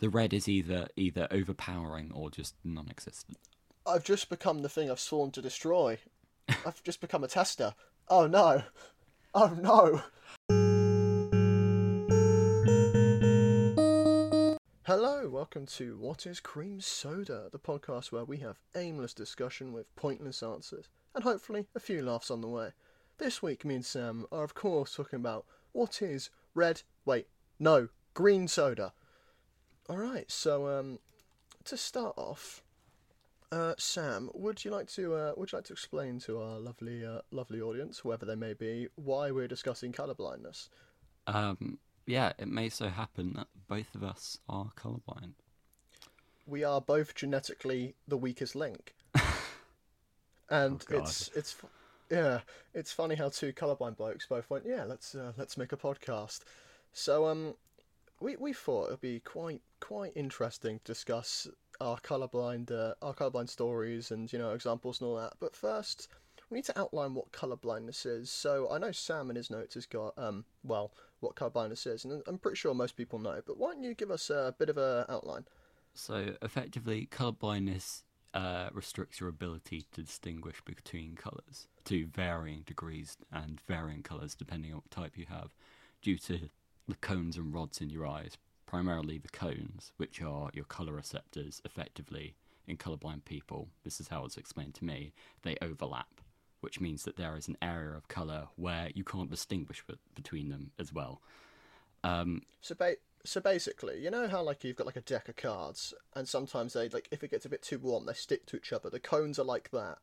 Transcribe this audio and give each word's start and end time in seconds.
The 0.00 0.08
red 0.08 0.32
is 0.32 0.48
either 0.48 0.88
either 0.96 1.28
overpowering 1.30 2.10
or 2.14 2.30
just 2.30 2.54
non-existent. 2.64 3.36
I've 3.86 4.02
just 4.02 4.30
become 4.30 4.62
the 4.62 4.70
thing 4.70 4.90
I've 4.90 4.98
sworn 4.98 5.30
to 5.32 5.42
destroy. 5.42 5.98
I've 6.48 6.82
just 6.82 7.02
become 7.02 7.22
a 7.22 7.28
tester. 7.28 7.74
Oh 8.08 8.26
no. 8.26 8.62
Oh 9.34 9.54
no. 9.60 10.00
Hello, 14.84 15.28
welcome 15.28 15.66
to 15.66 15.98
What 15.98 16.24
is 16.26 16.40
Cream 16.40 16.80
Soda, 16.80 17.50
the 17.52 17.58
podcast 17.58 18.10
where 18.10 18.24
we 18.24 18.38
have 18.38 18.58
aimless 18.74 19.12
discussion 19.12 19.70
with 19.70 19.94
pointless 19.96 20.42
answers, 20.42 20.88
and 21.14 21.24
hopefully 21.24 21.66
a 21.74 21.80
few 21.80 22.00
laughs 22.00 22.30
on 22.30 22.40
the 22.40 22.48
way. 22.48 22.70
This 23.18 23.42
week, 23.42 23.66
me 23.66 23.74
and 23.74 23.84
Sam 23.84 24.24
are, 24.32 24.44
of 24.44 24.54
course, 24.54 24.94
talking 24.94 25.18
about 25.18 25.44
what 25.72 26.00
is 26.00 26.30
red, 26.54 26.80
wait, 27.04 27.26
no, 27.58 27.88
green 28.14 28.48
soda. 28.48 28.94
Alright, 29.90 30.30
so, 30.30 30.68
um, 30.68 31.00
to 31.64 31.76
start 31.76 32.14
off, 32.16 32.62
uh, 33.50 33.74
Sam, 33.76 34.30
would 34.34 34.64
you 34.64 34.70
like 34.70 34.88
to 34.92 35.14
uh, 35.16 35.32
would 35.36 35.50
you 35.50 35.58
like 35.58 35.64
to 35.64 35.72
explain 35.72 36.20
to 36.20 36.40
our 36.40 36.60
lovely 36.60 37.04
uh, 37.04 37.22
lovely 37.32 37.60
audience, 37.60 37.98
whoever 37.98 38.24
they 38.24 38.36
may 38.36 38.52
be, 38.52 38.86
why 38.94 39.32
we're 39.32 39.48
discussing 39.48 39.90
colour 39.90 40.14
blindness? 40.14 40.68
Um, 41.26 41.78
yeah, 42.06 42.32
it 42.38 42.46
may 42.46 42.68
so 42.68 42.88
happen 42.88 43.32
that 43.34 43.48
both 43.66 43.92
of 43.96 44.04
us 44.04 44.38
are 44.48 44.70
colorblind. 44.76 45.32
We 46.46 46.62
are 46.62 46.80
both 46.80 47.16
genetically 47.16 47.96
the 48.06 48.16
weakest 48.16 48.54
link, 48.54 48.94
and 50.48 50.84
Oh, 50.88 50.98
it's 50.98 51.30
it's 51.34 51.56
yeah, 52.12 52.42
it's 52.74 52.92
funny 52.92 53.16
how 53.16 53.28
two 53.28 53.52
colourblind 53.52 53.96
blokes 53.96 54.26
both 54.26 54.48
went, 54.50 54.66
yeah, 54.66 54.84
let's 54.84 55.16
uh, 55.16 55.32
let's 55.36 55.56
make 55.56 55.72
a 55.72 55.76
podcast. 55.76 56.42
So 56.92 57.26
um, 57.26 57.54
we 58.20 58.36
we 58.36 58.52
thought 58.52 58.88
it'd 58.88 59.00
be 59.00 59.20
quite 59.20 59.62
quite 59.80 60.12
interesting 60.14 60.78
to 60.78 60.84
discuss 60.84 61.48
our 61.80 61.98
colourblind 61.98 62.70
uh, 62.70 62.94
our 63.02 63.14
colourblind 63.14 63.48
stories 63.48 64.10
and 64.10 64.32
you 64.32 64.38
know 64.38 64.52
examples 64.52 65.00
and 65.00 65.08
all 65.08 65.16
that. 65.16 65.32
But 65.40 65.56
first, 65.56 66.08
we 66.50 66.56
need 66.56 66.64
to 66.66 66.78
outline 66.78 67.14
what 67.14 67.32
colourblindness 67.32 68.06
is. 68.06 68.30
So 68.30 68.70
I 68.70 68.78
know 68.78 68.92
Sam 68.92 69.30
in 69.30 69.36
his 69.36 69.50
notes 69.50 69.74
has 69.74 69.86
got 69.86 70.14
um 70.16 70.44
well 70.62 70.92
what 71.20 71.34
colourblindness 71.34 71.86
is, 71.86 72.04
and 72.04 72.22
I'm 72.26 72.38
pretty 72.38 72.56
sure 72.56 72.74
most 72.74 72.96
people 72.96 73.18
know. 73.18 73.40
But 73.44 73.58
why 73.58 73.72
don't 73.72 73.82
you 73.82 73.94
give 73.94 74.10
us 74.10 74.30
a 74.30 74.54
bit 74.58 74.68
of 74.68 74.78
a 74.78 75.06
outline? 75.08 75.44
So 75.94 76.34
effectively, 76.42 77.08
colorblindness 77.10 78.02
uh, 78.32 78.68
restricts 78.72 79.18
your 79.18 79.28
ability 79.28 79.86
to 79.92 80.02
distinguish 80.02 80.62
between 80.64 81.16
colors 81.16 81.66
to 81.84 82.06
varying 82.06 82.62
degrees 82.62 83.16
and 83.32 83.60
varying 83.66 84.02
colors 84.02 84.36
depending 84.36 84.70
on 84.70 84.76
what 84.76 84.90
type 84.90 85.18
you 85.18 85.26
have, 85.28 85.50
due 86.00 86.16
to 86.16 86.48
the 86.90 86.96
cones 86.96 87.36
and 87.36 87.52
rods 87.54 87.80
in 87.80 87.90
your 87.90 88.06
eyes. 88.06 88.36
Primarily 88.66 89.18
the 89.18 89.28
cones, 89.28 89.92
which 89.96 90.22
are 90.22 90.50
your 90.54 90.64
color 90.64 90.92
receptors, 90.92 91.60
effectively 91.64 92.34
in 92.68 92.76
colourblind 92.76 93.24
people. 93.24 93.68
This 93.82 93.98
is 94.00 94.08
how 94.08 94.24
it's 94.24 94.36
explained 94.36 94.74
to 94.74 94.84
me. 94.84 95.12
They 95.42 95.56
overlap, 95.60 96.20
which 96.60 96.80
means 96.80 97.02
that 97.04 97.16
there 97.16 97.36
is 97.36 97.48
an 97.48 97.56
area 97.60 97.96
of 97.96 98.06
color 98.06 98.46
where 98.54 98.90
you 98.94 99.02
can't 99.02 99.28
distinguish 99.30 99.82
between 100.14 100.50
them 100.50 100.70
as 100.78 100.92
well. 100.92 101.20
Um, 102.04 102.42
So 102.60 102.74
ba- 102.76 102.96
so 103.24 103.40
basically, 103.40 104.00
you 104.02 104.10
know 104.10 104.28
how 104.28 104.40
like 104.42 104.62
you've 104.64 104.76
got 104.76 104.86
like 104.86 104.96
a 104.96 105.00
deck 105.02 105.28
of 105.28 105.36
cards, 105.36 105.92
and 106.14 106.28
sometimes 106.28 106.72
they 106.74 106.88
like 106.88 107.08
if 107.10 107.24
it 107.24 107.30
gets 107.32 107.44
a 107.44 107.48
bit 107.50 107.62
too 107.62 107.78
warm, 107.78 108.06
they 108.06 108.14
stick 108.14 108.46
to 108.46 108.56
each 108.56 108.72
other. 108.72 108.88
The 108.88 109.00
cones 109.00 109.38
are 109.38 109.44
like 109.44 109.70
that. 109.72 109.98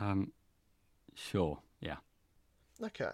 um, 0.00 0.32
sure, 1.14 1.58
yeah. 1.80 1.96
Okay, 2.82 3.10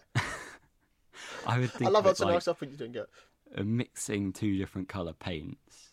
I 1.47 1.59
would 1.59 1.71
think 1.71 1.89
I 1.89 1.91
love 1.91 2.05
of 2.05 2.05
how 2.05 2.11
it 2.11 2.13
it's 2.13 2.21
a 2.21 2.25
like 2.27 2.35
nice 2.35 2.49
up 2.49 2.61
when 2.61 2.71
you 2.71 2.77
doing 2.77 2.95
it. 2.95 3.09
uh, 3.57 3.63
mixing 3.63 4.33
two 4.33 4.57
different 4.59 4.89
color 4.89 5.13
paints. 5.13 5.93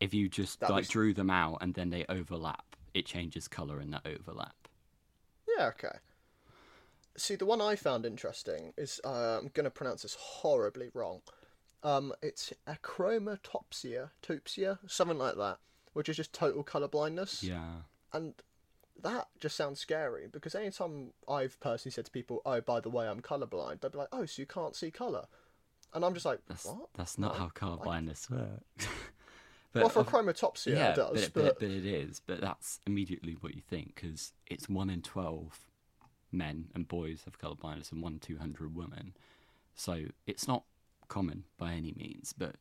If 0.00 0.14
you 0.14 0.28
just 0.28 0.60
That 0.60 0.70
like 0.70 0.88
drew 0.88 1.12
them 1.12 1.30
out 1.30 1.58
and 1.60 1.74
then 1.74 1.90
they 1.90 2.04
overlap, 2.08 2.76
it 2.94 3.04
changes 3.06 3.48
color 3.48 3.80
in 3.80 3.90
that 3.90 4.06
overlap. 4.06 4.54
Yeah, 5.56 5.66
okay. 5.68 5.98
See, 7.16 7.34
the 7.34 7.46
one 7.46 7.60
I 7.60 7.74
found 7.74 8.06
interesting 8.06 8.72
is 8.76 9.00
uh, 9.04 9.38
I'm 9.40 9.50
gonna 9.54 9.70
pronounce 9.70 10.02
this 10.02 10.14
horribly 10.14 10.88
wrong. 10.94 11.20
Um, 11.82 12.12
it's 12.22 12.52
achromatopsia, 12.68 14.10
topsia, 14.22 14.78
something 14.86 15.18
like 15.18 15.36
that, 15.36 15.58
which 15.94 16.08
is 16.08 16.16
just 16.16 16.32
total 16.32 16.62
color 16.62 16.88
blindness. 16.88 17.42
Yeah. 17.42 17.82
and 18.12 18.34
that 19.02 19.28
just 19.40 19.56
sounds 19.56 19.80
scary 19.80 20.26
because 20.30 20.54
anytime 20.54 21.12
I've 21.28 21.58
personally 21.60 21.92
said 21.92 22.04
to 22.06 22.10
people, 22.10 22.42
"Oh, 22.44 22.60
by 22.60 22.80
the 22.80 22.90
way, 22.90 23.06
I'm 23.08 23.20
colorblind," 23.20 23.80
they'd 23.80 23.92
be 23.92 23.98
like, 23.98 24.08
"Oh, 24.12 24.24
so 24.26 24.42
you 24.42 24.46
can't 24.46 24.74
see 24.74 24.90
color," 24.90 25.26
and 25.94 26.04
I'm 26.04 26.14
just 26.14 26.26
like, 26.26 26.40
That's 26.48 26.64
"What?" 26.66 26.88
that's 26.94 27.18
not 27.18 27.34
No, 27.34 27.38
how 27.38 27.76
like- 27.76 27.84
works. 28.28 28.28
but 29.72 29.82
well, 29.82 29.88
for 29.88 30.00
of- 30.00 30.08
chromatopsia, 30.08 30.74
yeah, 30.74 30.90
it 30.92 30.96
does, 30.96 31.28
but, 31.28 31.34
but, 31.34 31.40
it, 31.44 31.46
but, 31.46 31.60
but 31.60 31.70
it 31.70 31.86
is. 31.86 32.20
But 32.26 32.40
that's 32.40 32.80
immediately 32.86 33.36
what 33.40 33.54
you 33.54 33.62
think 33.62 33.94
because 33.94 34.32
it's 34.46 34.68
one 34.68 34.90
in 34.90 35.02
twelve 35.02 35.60
men 36.32 36.66
and 36.74 36.86
boys 36.88 37.22
have 37.24 37.38
colorblindness, 37.38 37.92
and 37.92 38.02
one 38.02 38.14
in 38.14 38.18
two 38.18 38.38
hundred 38.38 38.74
women. 38.74 39.14
So 39.74 40.06
it's 40.26 40.48
not 40.48 40.64
common 41.06 41.44
by 41.56 41.72
any 41.74 41.94
means, 41.96 42.32
but 42.36 42.56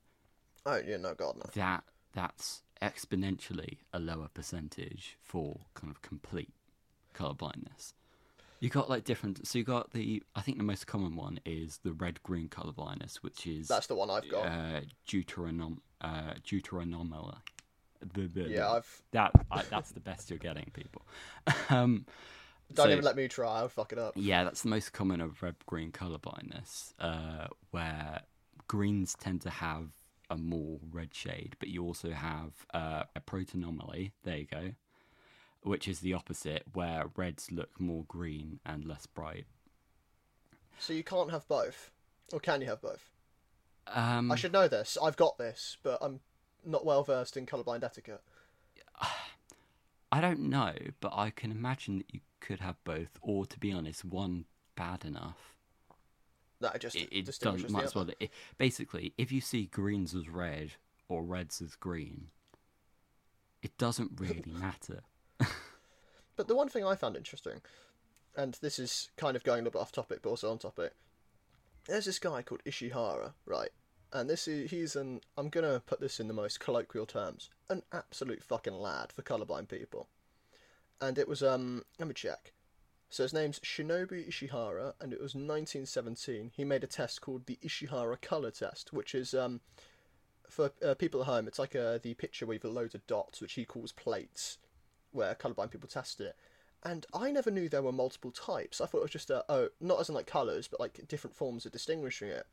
oh, 0.65 0.79
yeah, 0.85 0.97
no, 0.97 1.13
God, 1.15 1.35
no. 1.37 1.49
that 1.55 1.83
that's 2.17 2.63
exponentially 2.81 3.77
a 3.93 3.99
lower 3.99 4.27
percentage 4.33 5.17
for 5.21 5.59
kind 5.75 5.91
of 5.91 6.01
complete 6.01 6.49
color 7.13 7.35
blindness. 7.35 7.93
You 8.59 8.69
got 8.69 8.89
like 8.89 9.03
different. 9.03 9.45
So 9.47 9.59
you 9.59 9.63
got 9.63 9.91
the. 9.91 10.23
I 10.35 10.41
think 10.41 10.57
the 10.57 10.63
most 10.63 10.87
common 10.87 11.15
one 11.15 11.39
is 11.45 11.79
the 11.83 11.93
red 11.93 12.23
green 12.23 12.49
color 12.49 12.71
blindness, 12.71 13.21
which 13.21 13.45
is 13.45 13.67
That's 13.67 13.85
the 13.85 13.93
one 13.93 14.09
I've 14.09 14.27
got. 14.27 14.45
uh, 14.47 14.81
deuteranom 15.07 15.77
uh, 16.01 16.33
the, 18.15 18.49
yeah, 18.49 18.71
I've. 18.71 19.01
that 19.11 19.31
I, 19.51 19.61
that's 19.69 19.91
the 19.91 19.99
best 19.99 20.31
you're 20.31 20.39
getting, 20.39 20.71
people. 20.73 21.03
um, 21.69 22.07
Don't 22.73 22.87
so- 22.87 22.91
even 22.91 23.03
let 23.03 23.15
me 23.15 23.27
try. 23.27 23.59
I'll 23.59 23.69
fuck 23.69 23.91
it 23.91 23.99
up. 23.99 24.13
yeah, 24.15 24.43
that's 24.43 24.63
the 24.63 24.69
most 24.69 24.91
common 24.91 25.21
of 25.21 25.43
red 25.43 25.55
green 25.67 25.91
color 25.91 26.17
blindness, 26.17 26.95
uh, 26.99 27.45
where 27.69 28.21
greens 28.67 29.15
tend 29.19 29.41
to 29.41 29.51
have 29.51 29.89
a 30.29 30.37
more 30.37 30.79
red 30.91 31.13
shade, 31.13 31.55
but 31.59 31.69
you 31.69 31.83
also 31.83 32.11
have 32.11 32.51
uh, 32.73 33.03
a 33.15 33.21
protanomaly. 33.21 34.11
There 34.23 34.37
you 34.37 34.45
go, 34.45 34.71
which 35.61 35.87
is 35.87 35.99
the 35.99 36.13
opposite, 36.13 36.63
where 36.73 37.05
reds 37.15 37.51
look 37.51 37.79
more 37.79 38.05
green 38.07 38.59
and 38.65 38.85
less 38.85 39.05
bright. 39.05 39.45
So 40.79 40.93
you 40.93 41.03
can't 41.03 41.31
have 41.31 41.47
both, 41.47 41.91
or 42.31 42.39
can 42.39 42.61
you 42.61 42.67
have 42.67 42.81
both? 42.81 43.09
Um, 43.87 44.31
I 44.31 44.35
should 44.35 44.51
know 44.51 44.67
this. 44.67 44.97
I've 45.01 45.15
got 45.15 45.37
this, 45.37 45.77
but 45.81 45.97
I'm 46.01 46.19
not 46.65 46.85
well 46.85 47.03
versed 47.03 47.37
in 47.37 47.45
colorblind 47.45 47.83
etiquette. 47.83 48.21
I 50.11 50.21
don't 50.21 50.49
know, 50.49 50.73
but 51.01 51.13
I 51.15 51.29
can 51.29 51.51
imagine 51.51 51.97
that 51.97 52.13
you 52.13 52.21
could 52.39 52.59
have 52.59 52.81
both, 52.83 53.17
or 53.21 53.45
to 53.45 53.59
be 53.59 53.71
honest, 53.71 54.05
one 54.05 54.45
bad 54.75 55.03
enough. 55.03 55.56
That 56.59 56.75
it 56.75 56.79
just 56.81 56.95
It, 56.95 57.09
it 57.11 57.25
distinguishes 57.25 57.63
doesn't 57.63 57.67
the 57.67 57.73
might 57.73 57.83
as 57.85 57.95
other. 57.95 58.13
well. 58.19 58.29
Basically, 58.57 59.13
if 59.17 59.31
you 59.31 59.41
see 59.41 59.65
greens 59.67 60.15
as 60.15 60.27
red 60.29 60.71
or 61.07 61.23
reds 61.23 61.61
as 61.61 61.75
green, 61.75 62.27
it 63.61 63.77
doesn't 63.77 64.19
really 64.19 64.43
matter. 64.59 65.01
But 66.35 66.47
the 66.47 66.55
one 66.55 66.69
thing 66.69 66.85
I 66.85 66.95
found 66.95 67.15
interesting, 67.17 67.61
and 68.35 68.53
this 68.61 68.77
is 68.77 69.09
kind 69.17 69.35
of 69.35 69.43
going 69.43 69.59
a 69.59 69.63
little 69.63 69.79
bit 69.79 69.81
off 69.81 69.91
topic, 69.91 70.19
but 70.21 70.29
also 70.29 70.51
on 70.51 70.59
topic. 70.59 70.93
There's 71.87 72.05
this 72.05 72.19
guy 72.19 72.41
called 72.43 72.63
Ishihara, 72.65 73.33
right? 73.45 73.69
And 74.13 74.29
this 74.29 74.47
is 74.47 74.69
he's 74.71 74.95
an 74.95 75.21
I'm 75.37 75.49
gonna 75.49 75.81
put 75.85 75.99
this 75.99 76.19
in 76.19 76.27
the 76.27 76.33
most 76.33 76.59
colloquial 76.59 77.05
terms, 77.05 77.49
an 77.69 77.83
absolute 77.91 78.43
fucking 78.43 78.73
lad 78.73 79.11
for 79.11 79.21
colorblind 79.21 79.67
people. 79.67 80.07
And 81.01 81.17
it 81.17 81.27
was 81.27 81.41
um 81.43 81.83
let 81.99 82.07
me 82.07 82.13
check. 82.13 82.53
So 83.09 83.23
his 83.23 83.33
name's 83.33 83.59
Shinobu 83.59 84.27
Ishihara, 84.27 84.93
and 84.99 85.13
it 85.13 85.21
was 85.21 85.33
1917. 85.33 86.51
He 86.55 86.65
made 86.65 86.83
a 86.83 86.87
test 86.87 87.21
called 87.21 87.45
the 87.45 87.57
Ishihara 87.63 88.21
Color 88.21 88.51
Test, 88.51 88.91
which 88.91 89.15
is 89.15 89.33
um 89.33 89.61
for 90.49 90.71
uh, 90.85 90.95
people 90.95 91.21
at 91.21 91.27
home, 91.27 91.47
it's 91.47 91.59
like 91.59 91.75
uh, 91.75 91.99
the 92.01 92.13
picture 92.13 92.45
with 92.45 92.63
loads 92.63 92.95
of 92.95 93.05
dots, 93.07 93.41
which 93.41 93.53
he 93.53 93.65
calls 93.65 93.91
plates, 93.91 94.57
where 95.11 95.35
colorblind 95.35 95.71
people 95.71 95.89
test 95.89 96.21
it. 96.21 96.35
And 96.83 97.05
I 97.13 97.31
never 97.31 97.51
knew 97.51 97.67
there 97.67 97.81
were 97.81 97.91
multiple 97.91 98.31
types. 98.31 98.79
I 98.79 98.85
thought 98.85 98.99
it 98.99 99.03
was 99.03 99.11
just 99.11 99.29
a, 99.29 99.43
oh, 99.49 99.69
not 99.81 99.99
as 99.99 100.09
in 100.09 100.15
like 100.15 100.27
colours, 100.27 100.67
but 100.67 100.79
like 100.79 101.07
different 101.07 101.35
forms 101.35 101.65
of 101.65 101.71
distinguishing 101.71 102.29
it. 102.29 102.45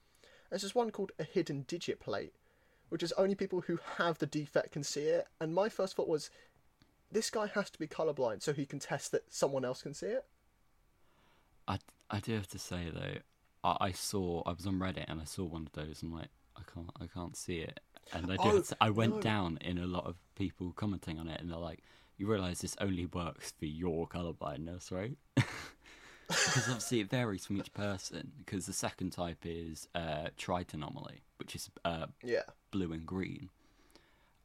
There's 0.51 0.63
this 0.63 0.75
one 0.75 0.91
called 0.91 1.13
a 1.19 1.25
hidden 1.25 1.65
digit 1.69 2.01
plate, 2.01 2.33
which 2.89 3.03
is 3.03 3.13
only 3.13 3.35
people 3.35 3.63
who 3.63 3.79
have 3.97 4.19
the 4.19 4.27
defect 4.27 4.73
can 4.73 4.83
see 4.83 5.03
it. 5.03 5.27
And 5.41 5.55
my 5.55 5.69
first 5.69 5.97
thought 5.97 6.09
was, 6.09 6.31
this 7.13 7.31
guy 7.31 7.47
has 7.49 7.71
to 7.71 7.79
be 7.79 7.87
colorblind 7.87 8.43
so 8.43 8.53
he 8.53 8.67
can 8.67 8.79
test 8.79 9.13
that 9.13 9.33
someone 9.33 9.65
else 9.65 9.83
can 9.83 9.95
see 9.95 10.07
it. 10.07 10.25
I, 11.69 11.79
I 12.11 12.21
do 12.21 12.35
have 12.35 12.49
to 12.49 12.59
say 12.59 12.91
though, 12.93 13.19
I, 13.63 13.77
I 13.89 13.93
saw 13.93 14.43
I 14.47 14.53
was 14.53 14.67
on 14.67 14.79
Reddit 14.79 15.05
and 15.09 15.21
I 15.21 15.25
saw 15.25 15.45
one 15.45 15.67
of 15.67 15.73
those. 15.73 16.03
and 16.03 16.13
like, 16.13 16.29
I 16.57 16.63
can't 16.73 16.91
I 17.01 17.07
can't 17.07 17.37
see 17.37 17.59
it, 17.59 17.81
and 18.13 18.27
I 18.33 18.37
do. 18.37 18.43
Oh, 18.45 18.61
to- 18.61 18.77
I 18.81 18.91
went 18.91 19.17
no. 19.17 19.21
down 19.21 19.59
in 19.61 19.79
a 19.79 19.87
lot 19.87 20.07
of 20.07 20.17
people 20.37 20.73
commenting 20.77 21.19
on 21.19 21.29
it, 21.29 21.41
and 21.41 21.51
they're 21.51 21.59
like, 21.59 21.83
"You 22.17 22.27
realise 22.27 22.61
this 22.61 22.77
only 22.81 23.07
works 23.07 23.53
for 23.59 23.65
your 23.67 24.07
colorblindness, 24.09 24.91
right?" 24.99 25.17
because 26.29 26.69
obviously 26.69 27.01
it 27.01 27.11
varies 27.11 27.45
from 27.45 27.59
each 27.59 27.73
person. 27.75 28.33
Because 28.39 28.67
the 28.67 28.73
second 28.73 29.11
type 29.11 29.39
is 29.45 29.89
uh, 29.95 30.29
tritanomaly, 30.39 31.21
which 31.39 31.55
is 31.55 31.71
uh, 31.85 32.07
Yeah. 32.23 32.43
blue 32.71 32.93
and 32.93 33.05
green, 33.05 33.51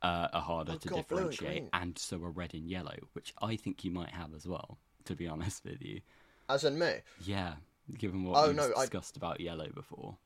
uh, 0.02 0.28
are 0.34 0.42
harder 0.42 0.74
Oh, 0.74 0.78
to 0.78 0.88
God, 0.90 1.08
blue 1.08 1.18
and 1.20 1.32
differentiate, 1.32 1.70
and 1.74 1.98
so 1.98 2.18
are 2.24 2.32
red 2.32 2.54
and 2.54 2.70
yellow, 2.70 2.98
which 3.14 3.34
I 3.42 3.56
think 3.56 3.84
you 3.84 3.92
might 3.92 4.10
have 4.12 4.34
as 4.36 4.46
well. 4.48 4.78
To 5.06 5.16
be 5.16 5.28
honest 5.28 5.64
with 5.66 5.82
you, 5.82 6.02
As 6.50 6.64
in 6.64 6.78
me. 6.80 6.96
yeah. 7.22 7.54
Given 7.98 8.24
what 8.24 8.38
Oh, 8.38 8.48
we've 8.48 8.56
no, 8.56 8.72
I- 8.78 8.82
discussed 8.82 9.18
about 9.18 9.40
yellow 9.40 9.68
before, 9.74 10.18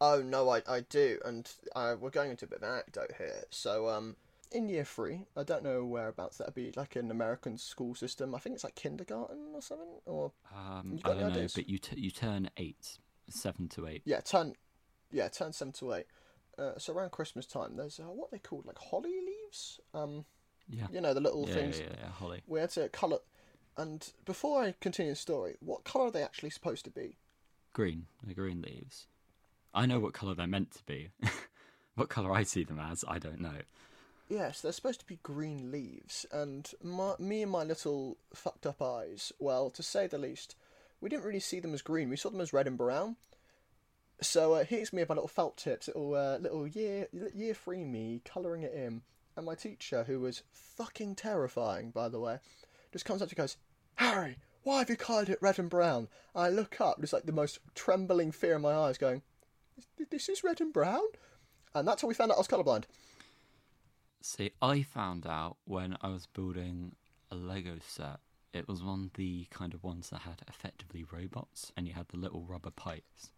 Oh 0.00 0.20
no, 0.20 0.48
I, 0.50 0.62
I 0.68 0.80
do, 0.80 1.18
and 1.24 1.48
uh, 1.76 1.94
we're 1.98 2.10
going 2.10 2.30
into 2.32 2.44
a 2.44 2.48
bit 2.48 2.58
of 2.58 2.64
an 2.64 2.70
anecdote 2.74 3.12
here. 3.16 3.44
So, 3.50 3.88
um, 3.88 4.16
in 4.50 4.68
year 4.68 4.84
three, 4.84 5.26
I 5.36 5.44
don't 5.44 5.62
know 5.62 5.84
whereabouts 5.84 6.38
that'd 6.38 6.54
be, 6.54 6.72
like 6.76 6.96
an 6.96 7.10
American 7.12 7.56
school 7.56 7.94
system. 7.94 8.34
I 8.34 8.38
think 8.40 8.54
it's 8.56 8.64
like 8.64 8.74
kindergarten 8.74 9.52
or 9.54 9.62
something, 9.62 10.00
or 10.06 10.32
um, 10.54 10.98
I 11.04 11.08
don't 11.14 11.32
know, 11.32 11.46
but 11.54 11.68
you 11.68 11.78
t- 11.78 12.00
you 12.00 12.10
turn 12.10 12.50
eight, 12.56 12.98
seven 13.30 13.68
to 13.68 13.86
eight. 13.86 14.02
yeah, 14.04 14.20
turn, 14.20 14.54
yeah, 15.12 15.28
turn 15.28 15.52
seven 15.52 15.72
to 15.74 15.94
eight. 15.94 16.06
Uh, 16.58 16.72
so 16.78 16.92
around 16.92 17.12
Christmas 17.12 17.46
time, 17.46 17.76
there's 17.76 17.98
uh, 18.00 18.02
what 18.02 18.30
they 18.32 18.38
called 18.38 18.66
like 18.66 18.78
holly 18.78 19.14
leaves. 19.24 19.78
Um, 19.94 20.24
Yeah, 20.68 20.88
you 20.92 21.00
know 21.00 21.14
the 21.14 21.20
little 21.20 21.46
yeah, 21.48 21.54
things 21.54 21.78
yeah, 21.78 21.86
yeah, 21.90 21.96
yeah, 22.02 22.08
Holly. 22.10 22.42
we 22.48 22.58
had 22.60 22.70
to 22.70 22.88
colour. 22.88 23.18
And 23.76 24.06
before 24.24 24.62
I 24.62 24.74
continue 24.80 25.12
the 25.12 25.16
story, 25.16 25.56
what 25.60 25.84
colour 25.84 26.06
are 26.06 26.10
they 26.10 26.22
actually 26.22 26.50
supposed 26.50 26.84
to 26.84 26.90
be? 26.90 27.16
Green, 27.72 28.06
the 28.22 28.34
green 28.34 28.60
leaves. 28.62 29.06
I 29.74 29.86
know 29.86 29.98
what 29.98 30.12
colour 30.12 30.34
they're 30.34 30.46
meant 30.46 30.72
to 30.72 30.84
be. 30.84 31.10
what 31.94 32.10
colour 32.10 32.32
I 32.32 32.42
see 32.42 32.64
them 32.64 32.78
as, 32.78 33.04
I 33.08 33.18
don't 33.18 33.40
know. 33.40 33.62
Yes, 34.28 34.60
they're 34.60 34.72
supposed 34.72 35.00
to 35.00 35.06
be 35.06 35.18
green 35.22 35.70
leaves, 35.70 36.24
and 36.32 36.70
my, 36.82 37.14
me 37.18 37.42
and 37.42 37.50
my 37.50 37.64
little 37.64 38.16
fucked 38.32 38.66
up 38.66 38.80
eyes, 38.80 39.32
well, 39.38 39.68
to 39.70 39.82
say 39.82 40.06
the 40.06 40.16
least, 40.16 40.54
we 41.02 41.10
didn't 41.10 41.24
really 41.24 41.40
see 41.40 41.60
them 41.60 41.74
as 41.74 41.82
green. 41.82 42.08
We 42.08 42.16
saw 42.16 42.30
them 42.30 42.40
as 42.40 42.52
red 42.52 42.66
and 42.66 42.78
brown. 42.78 43.16
So 44.22 44.54
uh, 44.54 44.64
here's 44.64 44.92
me 44.92 45.02
with 45.02 45.08
my 45.08 45.16
little 45.16 45.28
felt 45.28 45.56
tips, 45.56 45.88
little 45.88 46.14
uh, 46.14 46.38
little 46.38 46.66
year 46.66 47.08
year 47.34 47.54
three 47.54 47.84
me 47.84 48.22
colouring 48.24 48.62
it 48.62 48.72
in, 48.72 49.02
and 49.36 49.44
my 49.44 49.56
teacher, 49.56 50.04
who 50.04 50.20
was 50.20 50.44
fucking 50.52 51.16
terrifying, 51.16 51.90
by 51.90 52.08
the 52.08 52.20
way, 52.20 52.38
just 52.92 53.04
comes 53.04 53.22
up 53.22 53.28
to 53.28 53.34
me 53.34 53.40
and 53.40 53.48
goes, 53.48 53.56
Harry, 53.96 54.36
why 54.62 54.78
have 54.78 54.90
you 54.90 54.96
coloured 54.96 55.28
it 55.28 55.42
red 55.42 55.58
and 55.58 55.70
brown? 55.70 56.08
I 56.34 56.48
look 56.48 56.80
up, 56.80 57.00
just 57.00 57.12
like 57.12 57.26
the 57.26 57.32
most 57.32 57.58
trembling 57.74 58.32
fear 58.32 58.56
in 58.56 58.62
my 58.62 58.72
eyes, 58.72 58.98
going, 58.98 59.22
this 60.10 60.28
is 60.28 60.44
red 60.44 60.60
and 60.60 60.72
brown, 60.72 61.02
and 61.74 61.86
that's 61.86 62.02
how 62.02 62.08
we 62.08 62.14
found 62.14 62.30
out 62.30 62.36
I 62.36 62.38
was 62.38 62.48
colourblind. 62.48 62.84
See, 64.20 64.52
I 64.60 64.82
found 64.82 65.26
out 65.26 65.56
when 65.64 65.96
I 66.00 66.08
was 66.08 66.26
building 66.26 66.94
a 67.30 67.34
Lego 67.34 67.78
set. 67.84 68.20
It 68.52 68.68
was 68.68 68.82
one 68.82 69.04
of 69.04 69.14
the 69.14 69.46
kind 69.50 69.72
of 69.72 69.82
ones 69.82 70.10
that 70.10 70.20
had 70.20 70.42
effectively 70.46 71.04
robots, 71.10 71.72
and 71.76 71.88
you 71.88 71.94
had 71.94 72.08
the 72.08 72.18
little 72.18 72.44
rubber 72.44 72.70
pipes. 72.70 73.32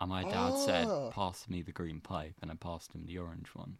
And 0.00 0.10
my 0.10 0.22
dad 0.22 0.56
said, 0.56 0.86
Ah. 0.86 1.10
"Pass 1.10 1.48
me 1.48 1.60
the 1.60 1.72
green 1.72 2.00
pipe," 2.00 2.36
and 2.40 2.50
I 2.50 2.54
passed 2.54 2.92
him 2.92 3.04
the 3.04 3.18
orange 3.18 3.48
one. 3.48 3.78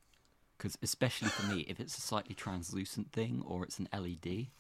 Because 0.57 0.77
especially 0.83 1.29
for 1.29 1.47
me, 1.47 1.61
if 1.61 1.79
it's 1.79 1.97
a 1.97 2.01
slightly 2.01 2.35
translucent 2.35 3.13
thing 3.13 3.41
or 3.47 3.63
it's 3.63 3.79
an 3.79 3.89
LED, 3.93 4.51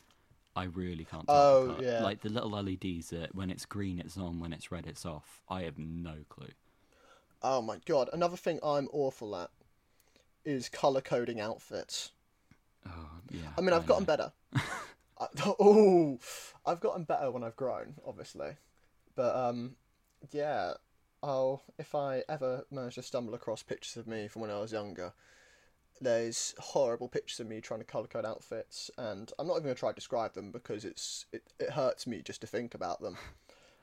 I 0.58 0.64
really 0.64 1.04
can't 1.04 1.24
tell. 1.24 1.36
Oh, 1.36 1.76
the 1.78 1.84
yeah. 1.84 2.02
Like 2.02 2.20
the 2.20 2.30
little 2.30 2.50
LEDs 2.50 3.10
that 3.10 3.32
when 3.32 3.48
it's 3.48 3.64
green 3.64 4.00
it's 4.00 4.18
on, 4.18 4.40
when 4.40 4.52
it's 4.52 4.72
red 4.72 4.88
it's 4.88 5.06
off. 5.06 5.40
I 5.48 5.62
have 5.62 5.78
no 5.78 6.16
clue. 6.28 6.50
Oh 7.42 7.62
my 7.62 7.78
god! 7.86 8.10
Another 8.12 8.36
thing 8.36 8.58
I'm 8.60 8.88
awful 8.92 9.36
at 9.36 9.50
is 10.44 10.68
color 10.68 11.00
coding 11.00 11.40
outfits. 11.40 12.10
Oh 12.84 13.08
yeah. 13.30 13.50
I 13.56 13.60
mean, 13.60 13.72
I've 13.72 13.86
gotten 13.86 14.02
know. 14.02 14.16
better. 14.16 14.32
I, 15.20 15.26
oh, 15.60 16.18
I've 16.66 16.80
gotten 16.80 17.04
better 17.04 17.30
when 17.30 17.44
I've 17.44 17.56
grown, 17.56 17.94
obviously. 18.04 18.56
But 19.14 19.36
um, 19.36 19.76
yeah. 20.32 20.72
Oh, 21.22 21.60
if 21.78 21.94
I 21.94 22.24
ever 22.28 22.64
manage 22.70 22.96
to 22.96 23.02
stumble 23.02 23.34
across 23.34 23.62
pictures 23.62 23.96
of 23.96 24.08
me 24.08 24.26
from 24.26 24.42
when 24.42 24.50
I 24.50 24.58
was 24.58 24.72
younger, 24.72 25.12
there's 26.00 26.54
horrible 26.58 27.08
pictures 27.08 27.40
of 27.40 27.48
me 27.48 27.60
trying 27.60 27.80
to 27.80 27.86
color 27.86 28.06
code 28.06 28.24
outfits, 28.24 28.90
and 28.98 29.32
I'm 29.38 29.46
not 29.46 29.54
even 29.54 29.64
gonna 29.64 29.74
try 29.74 29.90
to 29.90 29.94
describe 29.94 30.34
them 30.34 30.50
because 30.50 30.84
it's 30.84 31.26
it, 31.32 31.42
it 31.58 31.70
hurts 31.70 32.06
me 32.06 32.22
just 32.22 32.40
to 32.42 32.46
think 32.46 32.74
about 32.74 33.00
them. 33.00 33.16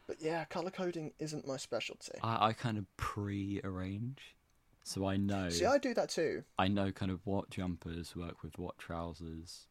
But 0.08 0.22
yeah, 0.22 0.46
color 0.46 0.70
coding 0.70 1.14
isn't 1.18 1.48
my 1.48 1.58
specialty. 1.58 2.20
I, 2.22 2.50
I 2.50 2.54
kind 2.54 2.78
of 2.78 2.86
pre-arrange, 2.96 4.36
so 4.84 5.08
I 5.08 5.18
know. 5.18 5.50
See, 5.50 5.66
I 5.66 5.80
do 5.80 5.96
that 5.96 6.10
too. 6.10 6.44
I 6.60 6.68
know 6.68 6.92
kind 6.92 7.12
of 7.12 7.26
what 7.26 7.50
jumpers 7.50 8.16
work 8.16 8.44
with 8.44 8.60
what 8.60 8.78
trousers, 8.78 9.66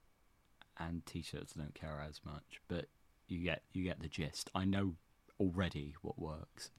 and 0.76 1.06
t-shirts 1.06 1.54
I 1.56 1.60
don't 1.60 1.74
care 1.74 2.02
as 2.04 2.20
much. 2.24 2.60
But 2.66 2.86
you 3.28 3.44
get 3.44 3.62
you 3.72 3.84
get 3.84 4.00
the 4.00 4.08
gist. 4.08 4.50
I 4.56 4.64
know 4.64 4.94
already 5.38 5.94
what 6.02 6.18
works. 6.18 6.70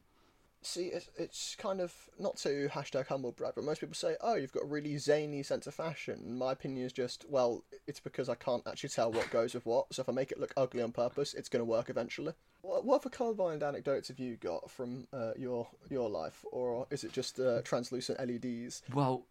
See, 0.66 0.88
it's, 0.88 1.10
it's 1.16 1.56
kind 1.56 1.80
of 1.80 1.94
not 2.20 2.38
to 2.38 2.68
hashtag 2.72 3.08
humble 3.08 3.32
brag, 3.32 3.54
but 3.56 3.64
most 3.64 3.82
people 3.82 3.94
say, 3.96 4.16
"Oh, 4.20 4.34
you've 4.36 4.52
got 4.52 4.64
a 4.64 4.68
really 4.68 4.98
zany 4.98 5.44
sense 5.44 5.68
of 5.68 5.76
fashion." 5.76 6.22
And 6.26 6.38
my 6.40 6.52
opinion 6.54 6.86
is 6.86 6.92
just, 6.92 7.24
well, 7.30 7.64
it's 7.88 8.00
because 8.00 8.30
I 8.30 8.36
can't 8.36 8.64
actually 8.68 8.90
tell 8.90 9.12
what 9.12 9.30
goes 9.30 9.54
with 9.54 9.66
what. 9.66 9.94
So 9.94 10.02
if 10.02 10.10
I 10.10 10.12
make 10.12 10.32
it 10.32 10.40
look 10.40 10.54
ugly 10.58 10.82
on 10.82 10.92
purpose, 10.92 11.34
it's 11.36 11.50
going 11.50 11.62
to 11.62 11.66
work 11.66 11.90
eventually. 11.90 12.34
What, 12.62 12.84
what 12.84 13.06
other 13.06 13.10
colourblind 13.16 13.62
anecdotes 13.62 14.08
have 14.08 14.18
you 14.20 14.38
got 14.38 14.72
from 14.72 15.08
uh, 15.14 15.34
your 15.38 15.68
your 15.90 16.10
life, 16.10 16.44
or 16.52 16.88
is 16.90 17.04
it 17.04 17.12
just 17.14 17.40
uh, 17.40 17.62
translucent 17.62 18.20
LEDs? 18.20 18.82
Well, 18.92 19.28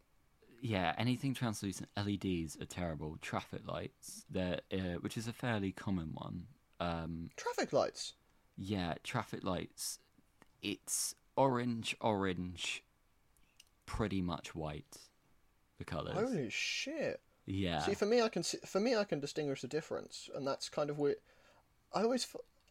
yeah, 0.63 0.95
anything 0.97 1.35
translucent 1.35 1.89
LEDs 1.97 2.57
are 2.61 2.65
terrible. 2.67 3.19
Traffic 3.21 3.63
lights, 3.67 4.25
uh, 4.39 4.57
which 5.01 5.17
is 5.19 5.27
a 5.27 5.33
fairly 5.33 5.73
common 5.73 6.11
one. 6.15 6.47
Um, 6.81 7.31
Traffic 7.37 7.73
lights. 7.73 8.13
yeah, 8.57 8.95
traffic 9.03 9.43
lights. 9.43 9.99
It's 10.63 11.15
orange, 11.37 11.97
orange, 12.01 12.83
pretty 13.87 14.23
much 14.23 14.55
white. 14.55 14.97
The 15.79 15.85
colours. 15.85 16.15
Holy 16.15 16.51
shit! 16.51 17.21
yeah. 17.47 17.81
See, 17.81 17.95
for 17.95 18.07
me, 18.07 18.23
I 18.23 18.29
can 18.29 18.43
see, 18.43 18.59
for 18.65 18.81
me, 18.81 18.97
I 18.97 19.05
can 19.05 19.21
distinguish 19.21 19.61
the 19.61 19.69
difference, 19.69 20.31
and 20.35 20.47
that's 20.47 20.69
kind 20.69 20.89
of 20.89 20.99
weird. 20.99 21.17
I 21.93 22.03
always, 22.03 22.27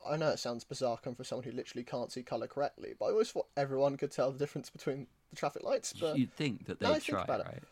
I 0.10 0.18
know 0.18 0.30
it 0.30 0.40
sounds 0.40 0.64
bizarre 0.64 0.98
coming 0.98 1.16
from 1.16 1.26
someone 1.26 1.44
who 1.46 1.52
literally 1.52 1.84
can't 1.84 2.12
see 2.12 2.24
color 2.24 2.48
correctly, 2.48 2.94
but 2.98 3.06
I 3.06 3.12
always 3.12 3.32
thought 3.32 3.48
everyone 3.56 3.98
could 3.98 4.12
tell 4.12 4.32
the 4.32 4.40
difference 4.40 4.70
between 4.70 5.08
the 5.30 5.36
traffic 5.36 5.64
lights. 5.64 5.94
But 5.94 6.18
You'd 6.18 6.34
think 6.34 6.66
that 6.66 6.80
they'd 6.80 6.88
think 6.88 7.04
try, 7.04 7.24
about 7.24 7.42
it, 7.42 7.46
right? 7.48 7.64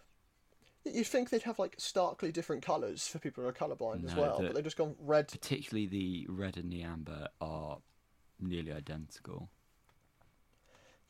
you'd 0.95 1.07
think 1.07 1.29
they'd 1.29 1.43
have 1.43 1.59
like 1.59 1.75
starkly 1.77 2.31
different 2.31 2.63
colors 2.63 3.07
for 3.07 3.19
people 3.19 3.43
who 3.43 3.49
are 3.49 3.53
colorblind 3.53 4.05
as 4.05 4.15
well, 4.15 4.39
the- 4.39 4.47
but 4.47 4.55
they've 4.55 4.63
just 4.63 4.77
gone 4.77 4.95
red. 4.99 5.27
Particularly 5.29 5.87
the 5.87 6.25
red 6.29 6.57
and 6.57 6.71
the 6.71 6.83
amber 6.83 7.29
are 7.39 7.79
nearly 8.39 8.71
identical. 8.71 9.49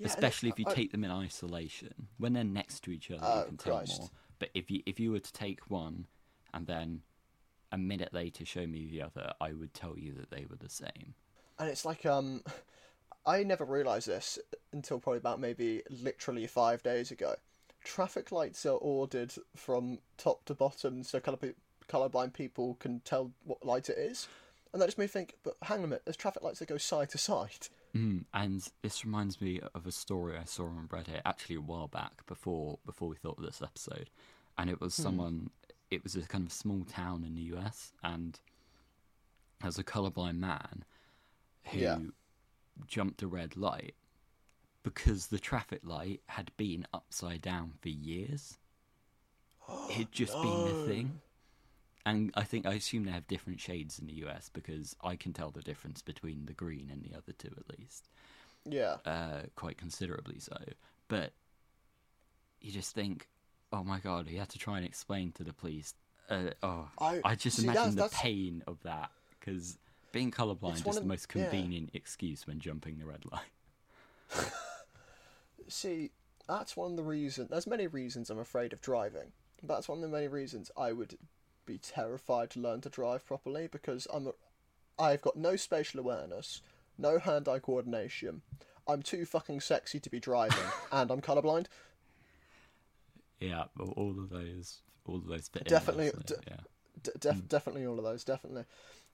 Yeah, 0.01 0.07
Especially 0.07 0.50
if 0.50 0.57
you 0.59 0.65
I- 0.68 0.74
take 0.74 0.92
them 0.92 1.03
in 1.03 1.12
isolation. 1.12 2.07
When 2.18 2.33
they're 2.33 2.44
next 2.44 2.81
to 2.86 2.92
each 2.92 3.12
other, 3.12 3.21
Oh, 3.24 3.39
you 3.39 3.45
can 3.45 3.57
tell 3.57 3.77
Christ. 3.77 4.00
more. 4.00 4.09
But 4.39 4.50
if 4.53 4.71
you 4.71 4.81
if 4.86 5.00
you 5.00 5.12
were 5.12 5.19
to 5.19 5.33
take 5.33 5.69
one 5.69 6.07
and 6.54 6.66
then 6.68 7.02
a 7.71 7.78
minute 7.78 8.14
later 8.14 8.44
show 8.45 8.66
me 8.66 8.87
the 8.87 9.02
other, 9.04 9.33
I 9.40 9.54
would 9.54 9.73
tell 9.73 9.97
you 9.97 10.14
that 10.14 10.31
they 10.31 10.45
were 10.49 10.56
the 10.57 10.69
same. 10.69 11.14
and 11.59 11.69
it's 11.69 11.85
like 11.85 12.06
um, 12.07 12.44
I 13.26 13.44
never 13.44 13.64
realized 13.66 14.07
this 14.07 14.40
until 14.73 14.99
probably 14.99 15.19
about 15.19 15.40
maybe 15.40 15.83
literally 15.90 16.47
five 16.47 16.81
days 16.81 17.11
ago. 17.11 17.35
Traffic 17.83 18.31
lights 18.31 18.66
are 18.66 18.78
ordered 18.78 19.33
from 19.56 19.99
top 20.18 20.44
to 20.45 20.56
bottom, 20.56 21.04
so 21.04 21.19
color 21.19 21.37
pe- 21.37 21.54
colorblind 21.87 22.33
people 22.33 22.76
can 22.80 22.99
tell 23.02 23.31
what 23.44 23.64
light 23.66 23.90
it 23.90 23.97
is, 23.97 24.28
and 24.73 24.81
that 24.81 24.87
just 24.87 24.97
made 24.97 25.04
me 25.06 25.09
think. 25.09 25.35
But 25.44 25.56
hang 25.64 25.80
on 25.80 25.83
a 25.85 25.87
minute, 25.87 26.02
there's 26.06 26.18
traffic 26.18 26.42
lights 26.42 26.59
that 26.59 26.68
go 26.68 26.78
side 26.78 27.09
to 27.11 27.18
side. 27.19 27.68
Mm, 27.95 28.24
and 28.33 28.68
this 28.81 29.04
reminds 29.04 29.42
me 29.42 29.60
of 29.76 29.86
a 29.86 29.92
story 29.92 30.38
I 30.38 30.45
saw 30.45 30.64
on 30.64 30.88
Reddit 30.90 31.21
actually 31.26 31.56
a 31.57 31.62
while 31.62 31.88
back 31.88 32.26
before 32.26 32.80
before 32.86 33.10
we 33.10 33.16
thought 33.18 33.38
of 33.38 33.44
this 33.44 33.62
episode, 33.62 34.10
and 34.57 34.69
it 34.69 34.80
was 34.80 34.94
someone. 34.94 35.50
It 35.90 36.04
was 36.04 36.16
a 36.16 36.21
kind 36.21 36.45
of 36.48 36.54
small 36.54 36.86
town 36.86 37.26
in 37.26 37.36
the 37.36 37.42
US, 37.57 37.92
and 38.02 38.40
there 39.60 39.68
was 39.68 39.78
a 39.78 39.83
colorblind 39.83 40.38
man 40.40 40.86
who 41.66 41.80
Yeah. 41.80 42.00
jumped 42.88 43.21
a 43.21 43.28
red 43.28 43.57
light 43.57 43.95
because 44.83 45.28
the 45.28 45.38
traffic 45.40 45.81
light 45.83 46.21
had 46.28 46.56
been 46.57 46.88
upside 46.94 47.42
down 47.42 47.74
for 47.81 47.90
years. 47.90 48.57
It'd 49.92 50.12
just 50.14 50.33
been 50.33 50.68
a 50.69 50.86
thing. 50.88 51.21
And 52.06 52.31
I 52.36 52.44
think 52.44 52.66
I 52.66 52.74
assume 52.74 53.06
they 53.06 53.12
have 53.12 53.28
different 53.28 53.60
shades 53.60 54.00
in 54.00 54.08
the 54.08 54.14
US 54.26 54.50
because 54.50 54.96
I 55.04 55.16
can 55.16 55.34
tell 55.34 55.52
the 55.52 55.62
difference 55.62 56.02
between 56.02 56.46
the 56.46 56.54
green 56.54 56.90
and 56.92 57.04
the 57.04 57.16
other 57.16 57.31
two 57.38 57.52
at 57.58 57.80
least, 57.80 58.10
Yeah, 58.66 58.98
uh, 59.06 59.42
quite 59.56 59.78
considerably 59.78 60.40
so. 60.40 60.58
But 61.08 61.34
you 62.60 62.72
just 62.72 62.96
think, 62.96 63.28
oh 63.72 63.84
my 63.84 64.00
god, 64.00 64.28
he 64.28 64.38
had 64.38 64.50
to 64.50 64.58
try 64.60 64.78
and 64.78 64.86
explain 64.86 65.31
to 65.34 65.44
the 65.44 65.54
police. 65.54 65.94
Uh, 66.30 66.52
oh, 66.64 66.90
I- 67.00 67.22
I, 67.24 67.36
just 67.36 67.58
see, 67.58 67.64
imagine 67.64 67.76
that's- 67.76 67.96
the 67.96 68.02
that's- 68.02 68.22
pain 68.22 68.64
of 68.66 68.81
that 68.84 69.12
because 69.40 69.78
being 70.12 70.31
colorblind 70.31 70.88
is 70.88 70.96
the 70.96 71.04
most 71.04 71.28
yeah. 71.36 71.44
convenient 71.44 71.92
excuse 71.94 72.48
when 72.48 72.60
jumping 72.60 72.98
the 72.98 73.06
red 73.06 73.24
light. 73.31 73.52
see, 75.68 76.12
that's 76.48 76.76
one 76.76 76.92
of 76.92 76.98
the 76.98 77.04
reasons. 77.04 77.50
There's 77.50 77.68
many 77.68 77.88
reasons 77.88 78.30
I'm 78.30 78.40
afraid 78.40 78.74
of 78.74 78.81
driving. 78.81 79.31
That's 79.64 79.88
one 79.88 80.00
of 80.00 80.02
the 80.02 80.08
many 80.16 80.28
reasons 80.28 80.72
I 80.76 80.92
would 80.92 81.18
be 81.65 81.77
terrified 81.77 82.49
to 82.51 82.59
learn 82.59 82.81
to 82.81 82.89
drive 82.89 83.25
properly 83.25 83.68
because 83.71 84.07
I'm, 84.13 84.27
a, 84.27 84.31
I've 85.01 85.21
got 85.21 85.35
no 85.37 85.56
spatial 85.56 85.99
awareness, 85.99 86.61
no 86.97 87.19
hand-eye 87.19 87.59
coordination. 87.59 88.41
I'm 88.87 89.01
too 89.01 89.25
fucking 89.25 89.61
sexy 89.61 89.99
to 89.99 90.09
be 90.09 90.19
driving, 90.19 90.57
and 90.91 91.11
I'm 91.11 91.21
colorblind. 91.21 91.68
Yeah, 93.39 93.65
all 93.80 94.15
of 94.19 94.30
those, 94.30 94.81
all 95.06 95.15
of 95.18 95.27
those 95.27 95.47
fit 95.47 95.63
in 95.63 95.68
Definitely- 95.69 96.11
d- 96.25 96.35
yeah. 96.47 96.57
D- 97.03 97.11
def- 97.19 97.35
mm. 97.37 97.47
Definitely 97.47 97.85
all 97.87 97.97
of 97.97 98.03
those, 98.03 98.23
definitely. 98.23 98.65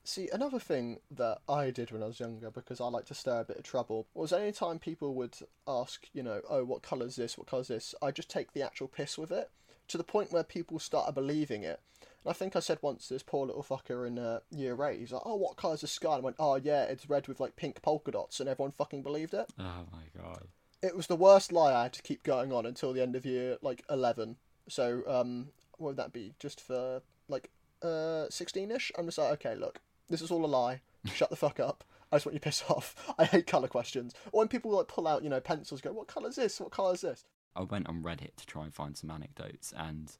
See, 0.03 0.29
another 0.31 0.59
thing 0.59 0.99
that 1.11 1.39
I 1.47 1.69
did 1.69 1.91
when 1.91 2.01
I 2.03 2.07
was 2.07 2.19
younger, 2.19 2.49
because 2.51 2.79
I 2.81 2.87
like 2.87 3.05
to 3.05 3.13
stir 3.13 3.41
a 3.41 3.45
bit 3.45 3.57
of 3.57 3.63
trouble, 3.63 4.07
was 4.13 4.33
any 4.33 4.51
time 4.51 4.79
people 4.79 5.13
would 5.15 5.35
ask, 5.67 6.07
you 6.13 6.23
know, 6.23 6.41
oh, 6.49 6.63
what 6.65 6.81
colour's 6.81 7.15
this, 7.17 7.37
what 7.37 7.47
colour's 7.47 7.67
this, 7.69 7.93
I 8.01 8.11
just 8.11 8.29
take 8.29 8.51
the 8.53 8.61
actual 8.61 8.87
piss 8.87 9.17
with 9.17 9.31
it, 9.31 9.49
to 9.89 9.97
the 9.97 10.03
point 10.03 10.31
where 10.33 10.43
people 10.43 10.79
started 10.79 11.13
believing 11.13 11.63
it. 11.63 11.79
I 12.27 12.33
think 12.33 12.55
I 12.55 12.59
said 12.59 12.79
once 12.81 13.07
to 13.07 13.13
this 13.13 13.23
poor 13.23 13.45
little 13.45 13.63
fucker 13.63 14.07
in 14.07 14.19
uh, 14.19 14.39
year 14.49 14.81
8, 14.83 14.99
he's 14.99 15.11
like, 15.11 15.21
oh, 15.25 15.35
what 15.35 15.57
colour's 15.57 15.81
the 15.81 15.87
sky? 15.87 16.15
And 16.15 16.21
I 16.21 16.25
went, 16.25 16.35
oh, 16.39 16.55
yeah, 16.55 16.83
it's 16.83 17.09
red 17.09 17.27
with, 17.27 17.39
like, 17.39 17.55
pink 17.55 17.81
polka 17.81 18.11
dots, 18.11 18.39
and 18.39 18.49
everyone 18.49 18.71
fucking 18.71 19.03
believed 19.03 19.33
it. 19.33 19.49
Oh 19.59 19.85
my 19.91 20.21
god. 20.21 20.43
It 20.81 20.95
was 20.95 21.07
the 21.07 21.15
worst 21.15 21.51
lie 21.51 21.73
I 21.73 21.83
had 21.83 21.93
to 21.93 22.01
keep 22.01 22.23
going 22.23 22.53
on 22.53 22.65
until 22.65 22.93
the 22.93 23.01
end 23.01 23.15
of 23.15 23.25
year, 23.25 23.57
like, 23.61 23.83
11. 23.89 24.37
So, 24.69 25.01
um, 25.07 25.47
what 25.77 25.89
would 25.89 25.97
that 25.97 26.13
be? 26.13 26.33
Just 26.39 26.61
for, 26.61 27.01
like, 27.27 27.49
uh, 27.81 28.27
16-ish? 28.29 28.91
I'm 28.97 29.05
just 29.05 29.17
like, 29.17 29.31
okay, 29.33 29.55
look, 29.55 29.79
this 30.09 30.21
is 30.21 30.31
all 30.31 30.45
a 30.45 30.47
lie. 30.47 30.81
Shut 31.05 31.29
the 31.29 31.35
fuck 31.35 31.59
up. 31.59 31.83
I 32.11 32.17
just 32.17 32.25
want 32.25 32.35
you 32.35 32.39
to 32.39 32.43
piss 32.43 32.63
off. 32.69 32.95
I 33.17 33.25
hate 33.25 33.47
colour 33.47 33.67
questions. 33.67 34.13
Or 34.31 34.39
when 34.39 34.47
people, 34.47 34.71
like, 34.71 34.87
pull 34.87 35.07
out, 35.07 35.23
you 35.23 35.29
know, 35.29 35.39
pencils, 35.39 35.81
go, 35.81 35.91
what 35.91 36.07
colour's 36.07 36.35
this? 36.35 36.59
What 36.59 36.71
colour's 36.71 37.01
this? 37.01 37.25
I 37.55 37.63
went 37.63 37.87
on 37.89 38.03
Reddit 38.03 38.35
to 38.37 38.45
try 38.45 38.63
and 38.63 38.73
find 38.73 38.95
some 38.95 39.09
anecdotes, 39.09 39.73
and 39.75 40.11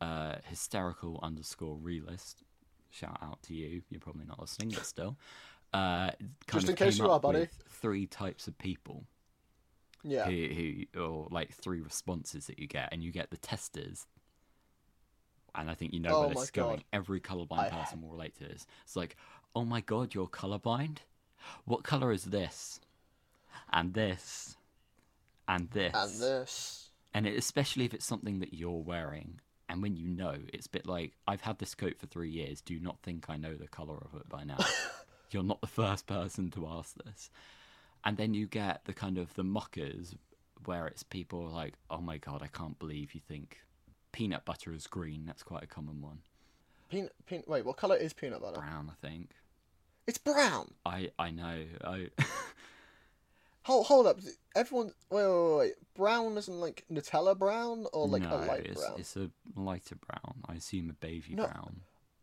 uh, 0.00 0.36
hysterical 0.44 1.18
underscore 1.22 1.76
realist, 1.76 2.42
shout 2.90 3.18
out 3.22 3.42
to 3.44 3.54
you. 3.54 3.82
You're 3.90 4.00
probably 4.00 4.26
not 4.26 4.40
listening, 4.40 4.70
but 4.70 4.84
still. 4.86 5.16
Uh, 5.72 6.10
Just 6.50 6.68
in 6.68 6.76
case 6.76 6.98
you 6.98 7.10
are, 7.10 7.20
buddy. 7.20 7.48
Three 7.68 8.06
types 8.06 8.48
of 8.48 8.56
people 8.58 9.04
Yeah. 10.02 10.24
who, 10.24 10.84
who, 10.94 11.00
or 11.02 11.28
like 11.30 11.52
three 11.52 11.80
responses 11.80 12.46
that 12.46 12.58
you 12.58 12.66
get, 12.66 12.88
and 12.92 13.02
you 13.02 13.12
get 13.12 13.30
the 13.30 13.36
testers. 13.36 14.06
And 15.54 15.70
I 15.70 15.74
think 15.74 15.92
you 15.92 16.00
know 16.00 16.10
Oh 16.14 16.20
where 16.20 16.28
this 16.30 16.44
is 16.44 16.50
going. 16.50 16.76
God. 16.76 16.84
Every 16.92 17.20
colorblind 17.20 17.58
I- 17.58 17.70
person 17.70 18.02
will 18.02 18.10
relate 18.10 18.36
to 18.36 18.44
this. 18.44 18.66
It's 18.84 18.96
like, 18.96 19.16
oh 19.54 19.64
my 19.64 19.80
god, 19.80 20.14
you're 20.14 20.28
colorblind. 20.28 20.98
What 21.64 21.82
color 21.84 22.12
is 22.12 22.24
this? 22.24 22.80
And 23.72 23.94
this, 23.94 24.56
and 25.46 25.70
this, 25.70 25.92
And 25.94 26.20
this. 26.20 26.90
and 27.14 27.26
it, 27.26 27.36
especially 27.36 27.84
if 27.84 27.92
it's 27.94 28.04
something 28.06 28.40
that 28.40 28.54
you're 28.54 28.82
wearing 28.82 29.40
and 29.68 29.82
when 29.82 29.96
you 29.96 30.08
know 30.08 30.34
it's 30.52 30.66
a 30.66 30.70
bit 30.70 30.86
like 30.86 31.12
i've 31.26 31.40
had 31.40 31.58
this 31.58 31.74
coat 31.74 31.98
for 31.98 32.06
three 32.06 32.30
years. 32.30 32.60
Do 32.60 32.78
not 32.80 32.98
think 33.02 33.26
i 33.28 33.36
know 33.36 33.54
the 33.54 33.68
color 33.68 33.96
of 33.96 34.20
it 34.20 34.28
by 34.28 34.44
now. 34.44 34.58
You're 35.30 35.42
not 35.42 35.60
the 35.60 35.66
first 35.66 36.06
person 36.06 36.50
to 36.52 36.66
ask 36.66 36.94
this. 37.04 37.28
And 38.02 38.16
then 38.16 38.32
you 38.32 38.46
get 38.46 38.86
the 38.86 38.94
kind 38.94 39.18
of 39.18 39.34
the 39.34 39.44
mockers 39.44 40.14
where 40.64 40.86
it's 40.86 41.02
people 41.02 41.46
like 41.48 41.74
oh 41.90 42.00
my 42.00 42.18
god 42.18 42.42
i 42.42 42.46
can't 42.46 42.78
believe 42.78 43.14
you 43.14 43.20
think 43.26 43.58
peanut 44.12 44.44
butter 44.44 44.72
is 44.72 44.86
green. 44.86 45.24
That's 45.26 45.42
quite 45.42 45.62
a 45.62 45.66
common 45.66 46.00
one. 46.00 46.18
Peanut, 46.90 47.12
peanut, 47.26 47.46
wait, 47.48 47.64
what 47.64 47.76
colour 47.76 47.96
is 47.96 48.12
peanut 48.12 48.40
butter? 48.40 48.60
brown 48.60 48.90
i 48.90 49.06
think. 49.06 49.30
It's 50.06 50.18
brown. 50.18 50.72
i 50.86 51.10
i 51.18 51.30
know. 51.30 51.64
I 51.84 52.08
Hold, 53.62 53.86
hold 53.86 54.06
up. 54.06 54.18
Everyone, 54.56 54.92
wait, 55.10 55.26
wait, 55.26 55.26
wait, 55.26 55.58
wait. 55.58 55.72
Brown 55.94 56.38
isn't 56.38 56.60
like 56.60 56.84
Nutella 56.90 57.36
brown 57.36 57.86
or 57.92 58.08
like 58.08 58.22
no 58.22 58.36
a 58.36 58.38
light 58.38 58.66
it's, 58.66 58.80
brown? 58.80 58.94
it's 58.98 59.16
a 59.16 59.30
lighter 59.56 59.96
brown 59.96 60.36
i 60.46 60.54
assume 60.54 60.90
a 60.90 60.92
baby 60.92 61.34
No. 61.34 61.44
brown 61.46 61.80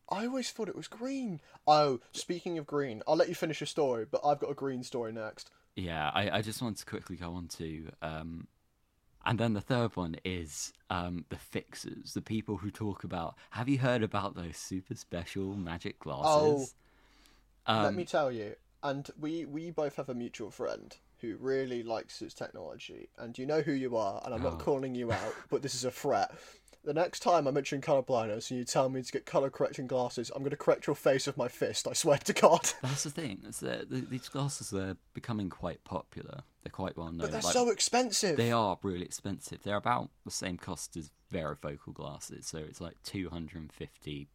I 0.09 0.25
always 0.27 0.51
thought 0.51 0.69
it 0.69 0.75
was 0.75 0.87
green. 0.87 1.41
Oh, 1.65 1.99
speaking 2.11 2.59
of 2.59 2.67
green, 2.67 3.01
I'll 3.07 3.15
let 3.15 3.27
you 3.27 3.33
finish 3.33 3.59
your 3.59 3.67
story, 3.67 4.05
but 4.09 4.21
I've 4.23 4.39
got 4.39 4.51
a 4.51 4.53
green 4.53 4.83
story 4.83 5.11
next. 5.11 5.49
Yeah, 5.75 6.11
I, 6.13 6.29
I 6.29 6.41
just 6.43 6.61
wanted 6.61 6.77
to 6.77 6.85
quickly 6.85 7.15
go 7.15 7.33
on 7.33 7.47
to, 7.57 7.89
um, 8.03 8.47
and 9.25 9.39
then 9.39 9.53
the 9.53 9.61
third 9.61 9.95
one 9.95 10.15
is 10.23 10.73
um, 10.91 11.25
the 11.29 11.37
fixers, 11.37 12.13
the 12.13 12.21
people 12.21 12.57
who 12.57 12.69
talk 12.69 13.03
about. 13.03 13.35
Have 13.49 13.67
you 13.67 13.79
heard 13.79 14.03
about 14.03 14.35
those 14.35 14.57
super 14.57 14.93
special 14.93 15.55
magic 15.55 15.97
glasses? 15.97 16.75
Let 17.67 17.85
um, 17.85 17.95
me 17.95 18.05
tell 18.05 18.31
you, 18.31 18.55
and 18.83 19.09
we 19.19 19.45
we 19.45 19.71
both 19.71 19.95
have 19.95 20.09
a 20.09 20.13
mutual 20.13 20.51
friend 20.51 20.95
who 21.21 21.37
really 21.37 21.83
likes 21.83 22.19
his 22.19 22.33
technology, 22.33 23.09
and 23.17 23.37
you 23.37 23.45
know 23.45 23.61
who 23.61 23.71
you 23.73 23.95
are, 23.97 24.21
and 24.25 24.33
I'm 24.33 24.43
not 24.43 24.53
Oh. 24.53 24.57
calling 24.57 24.95
you 24.95 25.11
out, 25.11 25.33
but 25.49 25.61
this 25.61 25.75
is 25.75 25.85
a 25.85 25.91
threat. 25.91 26.31
The 26.83 26.93
next 26.93 27.21
time 27.21 27.47
I 27.47 27.51
mention 27.51 27.81
colour 27.81 28.03
blindness 28.03 28.51
and 28.51 28.59
you 28.59 28.63
tell 28.63 28.89
me 28.89 29.01
to 29.01 29.11
get 29.11 29.25
colour 29.25 29.49
correcting 29.49 29.87
glasses, 29.87 30.29
I'm 30.35 30.43
going 30.43 30.51
to 30.51 30.55
correct 30.57 30.85
your 30.85 30.95
face 30.95 31.25
with 31.25 31.35
my 31.35 31.47
fist. 31.47 31.87
I 31.87 31.93
swear 31.93 32.19
to 32.19 32.33
God. 32.33 32.69
That's 32.83 33.05
the 33.05 33.09
thing. 33.09 33.39
Is 33.47 33.59
that 33.61 33.89
the, 33.89 34.01
these 34.01 34.29
glasses 34.29 34.71
are 34.71 34.95
becoming 35.15 35.49
quite 35.49 35.83
popular. 35.83 36.43
They're 36.63 36.69
quite 36.71 36.95
well 36.95 37.07
known. 37.07 37.17
But 37.17 37.31
they're 37.31 37.41
Like, 37.41 37.53
so 37.53 37.69
expensive. 37.71 38.37
They 38.37 38.51
are 38.51 38.77
really 38.83 39.05
expensive. 39.05 39.63
They're 39.63 39.77
about 39.77 40.11
the 40.25 40.31
same 40.31 40.57
cost 40.57 40.95
as 40.95 41.09
varifocal 41.33 41.91
glasses, 41.95 42.45
so 42.45 42.59
it's 42.59 42.79
like 42.79 43.01
two 43.03 43.29
hundred 43.29 43.61
and 43.63 43.73
fifty 43.73 44.27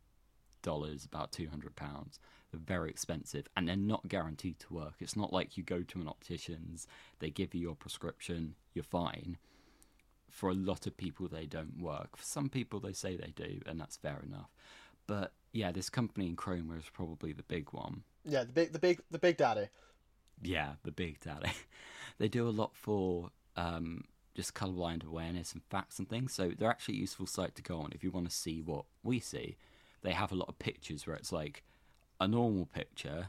dollars, 0.62 1.04
about 1.04 1.30
two 1.30 1.49
hundred 1.50 1.76
pounds. 1.76 2.18
They're 2.50 2.61
very 2.61 2.90
expensive, 2.90 3.47
and 3.57 3.69
they're 3.69 3.76
not 3.76 4.09
guaranteed 4.09 4.59
to 4.61 4.75
work. 4.75 4.95
It's 5.00 5.16
not 5.16 5.33
like 5.33 5.57
you 5.57 5.62
go 5.62 5.83
to 5.83 6.00
an 6.00 6.09
optician's, 6.09 6.87
they 7.19 7.30
give 7.30 7.54
you 7.54 7.61
your 7.61 7.76
prescription, 7.76 8.54
you're 8.75 8.83
fine. 8.83 9.38
For 10.30 10.50
a 10.50 10.54
lot 10.54 10.87
of 10.87 10.97
people, 10.97 11.28
they 11.28 11.47
don't 11.47 11.80
work. 11.80 12.16
For 12.16 12.25
some 12.25 12.49
people, 12.49 12.80
they 12.80 12.92
say 12.92 13.16
they 13.16 13.33
do, 13.35 13.61
and 13.66 13.80
that's 13.80 13.97
fair 13.97 14.21
enough. 14.25 14.50
But 15.07 15.33
yeah, 15.52 15.73
this 15.73 15.90
company 15.90 16.30
EnChroma 16.30 16.78
is 16.78 16.85
probably 16.92 17.33
the 17.33 17.42
big 17.42 17.73
one. 17.73 18.02
Yeah, 18.25 18.45
the 18.45 18.52
big, 18.52 18.73
the 18.73 18.78
big, 18.78 19.00
the 19.11 19.19
big 19.19 19.37
daddy. 19.37 19.69
Yeah, 20.42 20.75
the 20.85 20.92
big 20.92 21.21
daddy. 21.21 21.50
they 22.19 22.28
do 22.28 22.49
a 22.49 22.50
lot 22.50 22.71
for 22.75 23.30
um, 23.57 24.04
just 24.35 24.54
colorblind 24.54 25.04
awareness 25.04 25.52
and 25.52 25.62
facts 25.64 25.99
and 25.99 26.09
things. 26.09 26.33
So 26.33 26.52
they're 26.57 26.71
actually 26.71 26.97
a 26.97 27.00
useful 27.00 27.26
site 27.26 27.54
to 27.57 27.62
go 27.62 27.80
on 27.80 27.92
if 27.92 28.04
you 28.04 28.11
want 28.11 28.28
to 28.28 28.35
see 28.35 28.61
what 28.61 28.85
we 29.02 29.21
see. 29.21 29.57
They 30.02 30.12
have 30.12 30.33
a 30.33 30.37
lot 30.37 30.49
of 30.49 30.59
pictures 30.59 31.07
where 31.07 31.16
it's 31.16 31.33
like 31.33 31.62
a 32.20 32.28
normal 32.28 32.66
picture, 32.66 33.28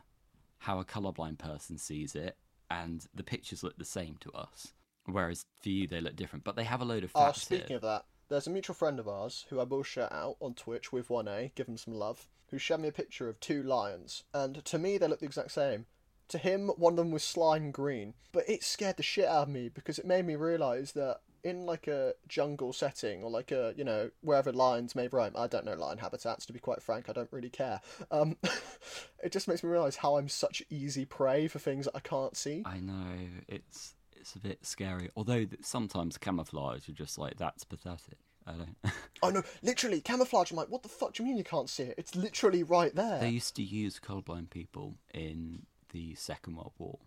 how 0.59 0.79
a 0.79 0.85
colorblind 0.85 1.37
person 1.37 1.77
sees 1.77 2.15
it, 2.15 2.35
and 2.69 3.05
the 3.13 3.23
pictures 3.23 3.63
look 3.63 3.77
the 3.77 3.85
same 3.85 4.17
to 4.21 4.31
us. 4.31 4.73
Whereas 5.05 5.45
for 5.61 5.69
you, 5.69 5.87
they 5.87 6.01
look 6.01 6.15
different. 6.15 6.43
But 6.45 6.55
they 6.55 6.63
have 6.63 6.81
a 6.81 6.85
load 6.85 7.03
of 7.03 7.11
ah, 7.15 7.19
Oh, 7.19 7.25
facts 7.27 7.41
speaking 7.43 7.67
here. 7.67 7.75
of 7.77 7.81
that, 7.83 8.05
there's 8.29 8.47
a 8.47 8.51
mutual 8.51 8.75
friend 8.75 8.99
of 8.99 9.07
ours 9.07 9.45
who 9.49 9.59
I 9.59 9.63
will 9.63 9.83
shout 9.83 10.11
out 10.11 10.37
on 10.39 10.53
Twitch 10.53 10.91
with 10.91 11.09
one 11.09 11.27
A, 11.27 11.51
give 11.55 11.67
him 11.67 11.77
some 11.77 11.93
love, 11.95 12.27
who 12.49 12.57
showed 12.57 12.79
me 12.81 12.87
a 12.87 12.93
picture 12.93 13.27
of 13.27 13.39
two 13.39 13.63
lions, 13.63 14.23
and 14.33 14.63
to 14.65 14.77
me 14.77 14.97
they 14.97 15.07
look 15.07 15.19
the 15.19 15.25
exact 15.25 15.51
same. 15.51 15.85
To 16.29 16.37
him, 16.37 16.69
one 16.77 16.93
of 16.93 16.97
them 16.97 17.11
was 17.11 17.23
slime 17.23 17.71
green, 17.71 18.13
but 18.31 18.47
it 18.47 18.63
scared 18.63 18.95
the 18.97 19.03
shit 19.03 19.25
out 19.25 19.43
of 19.43 19.49
me 19.49 19.67
because 19.67 19.99
it 19.99 20.05
made 20.05 20.25
me 20.25 20.35
realise 20.35 20.93
that 20.93 21.19
in 21.43 21.65
like 21.65 21.87
a 21.87 22.13
jungle 22.27 22.73
setting 22.73 23.23
or 23.23 23.29
like 23.29 23.51
a 23.51 23.73
you 23.75 23.83
know 23.83 24.11
wherever 24.21 24.51
lions 24.51 24.95
may 24.95 25.07
roam, 25.07 25.33
I 25.35 25.47
don't 25.47 25.65
know 25.65 25.75
lion 25.75 25.97
habitats 25.97 26.45
to 26.47 26.53
be 26.53 26.59
quite 26.59 26.81
frank, 26.81 27.09
I 27.09 27.13
don't 27.13 27.31
really 27.31 27.49
care. 27.49 27.81
Um, 28.09 28.37
it 29.23 29.31
just 29.31 29.47
makes 29.47 29.63
me 29.63 29.69
realise 29.69 29.97
how 29.97 30.17
I'm 30.17 30.29
such 30.29 30.63
easy 30.69 31.05
prey 31.05 31.47
for 31.47 31.59
things 31.59 31.85
that 31.85 31.95
I 31.95 31.99
can't 31.99 32.35
see. 32.35 32.63
I 32.65 32.79
know 32.79 33.17
it's 33.47 33.95
it's 34.15 34.35
a 34.35 34.39
bit 34.39 34.65
scary. 34.65 35.09
Although 35.15 35.47
sometimes 35.61 36.17
camouflage 36.17 36.87
are 36.87 36.93
just 36.93 37.17
like 37.17 37.37
that's 37.37 37.63
pathetic. 37.63 38.17
I 38.45 38.53
don't. 38.53 38.75
Oh 39.23 39.29
no, 39.29 39.43
literally 39.61 40.01
camouflage. 40.01 40.49
I'm 40.49 40.57
like, 40.57 40.71
what 40.71 40.81
the 40.81 40.89
fuck 40.89 41.13
do 41.13 41.21
you 41.21 41.27
mean 41.27 41.37
you 41.37 41.43
can't 41.43 41.69
see 41.69 41.83
it? 41.83 41.95
It's 41.99 42.15
literally 42.15 42.63
right 42.63 42.93
there. 42.95 43.19
They 43.19 43.29
used 43.29 43.55
to 43.57 43.61
use 43.61 43.99
colorblind 43.99 44.49
people 44.49 44.95
in 45.13 45.67
the 45.91 46.15
Second 46.15 46.55
World 46.55 46.73
War 46.79 46.97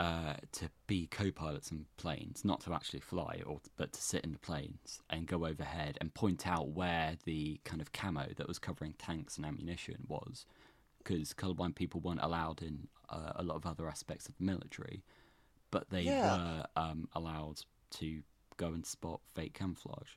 uh, 0.00 0.34
to 0.52 0.70
be 0.86 1.06
co-pilots 1.06 1.70
in 1.70 1.86
planes, 1.96 2.44
not 2.44 2.60
to 2.62 2.72
actually 2.74 3.00
fly, 3.00 3.40
or 3.46 3.60
but 3.76 3.92
to 3.92 4.02
sit 4.02 4.24
in 4.24 4.32
the 4.32 4.38
planes 4.38 5.00
and 5.08 5.26
go 5.26 5.46
overhead 5.46 5.96
and 6.00 6.12
point 6.14 6.46
out 6.46 6.70
where 6.70 7.16
the 7.24 7.60
kind 7.64 7.80
of 7.80 7.92
camo 7.92 8.26
that 8.36 8.48
was 8.48 8.58
covering 8.58 8.94
tanks 8.98 9.36
and 9.36 9.46
ammunition 9.46 10.04
was, 10.08 10.46
because 10.98 11.32
colorblind 11.32 11.74
people 11.74 12.00
weren't 12.00 12.22
allowed 12.22 12.62
in 12.62 12.88
uh, 13.10 13.32
a 13.36 13.42
lot 13.42 13.56
of 13.56 13.66
other 13.66 13.88
aspects 13.88 14.28
of 14.28 14.36
the 14.38 14.44
military, 14.44 15.04
but 15.70 15.90
they 15.90 16.06
Yeah. 16.06 16.22
were 16.22 16.64
um, 16.76 17.08
allowed 17.14 17.60
to 17.90 18.22
go 18.56 18.68
and 18.68 18.84
spot 18.86 19.20
fake 19.34 19.54
camouflage. 19.54 20.16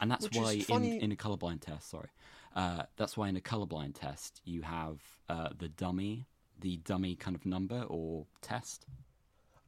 And 0.00 0.10
that's 0.10 0.24
Which 0.24 0.36
why 0.36 0.52
in, 0.68 0.92
in 0.98 1.12
a 1.12 1.16
colorblind 1.16 1.60
test, 1.60 1.90
sorry, 1.90 2.08
uh, 2.56 2.84
that's 2.96 3.16
why 3.16 3.28
in 3.28 3.36
a 3.36 3.40
colorblind 3.40 3.94
test 3.94 4.40
you 4.44 4.62
have 4.62 5.00
uh, 5.28 5.50
the 5.56 5.68
dummy, 5.68 6.26
the 6.60 6.76
dummy 6.78 7.14
kind 7.14 7.34
of 7.36 7.44
number 7.46 7.82
or 7.88 8.26
test. 8.40 8.86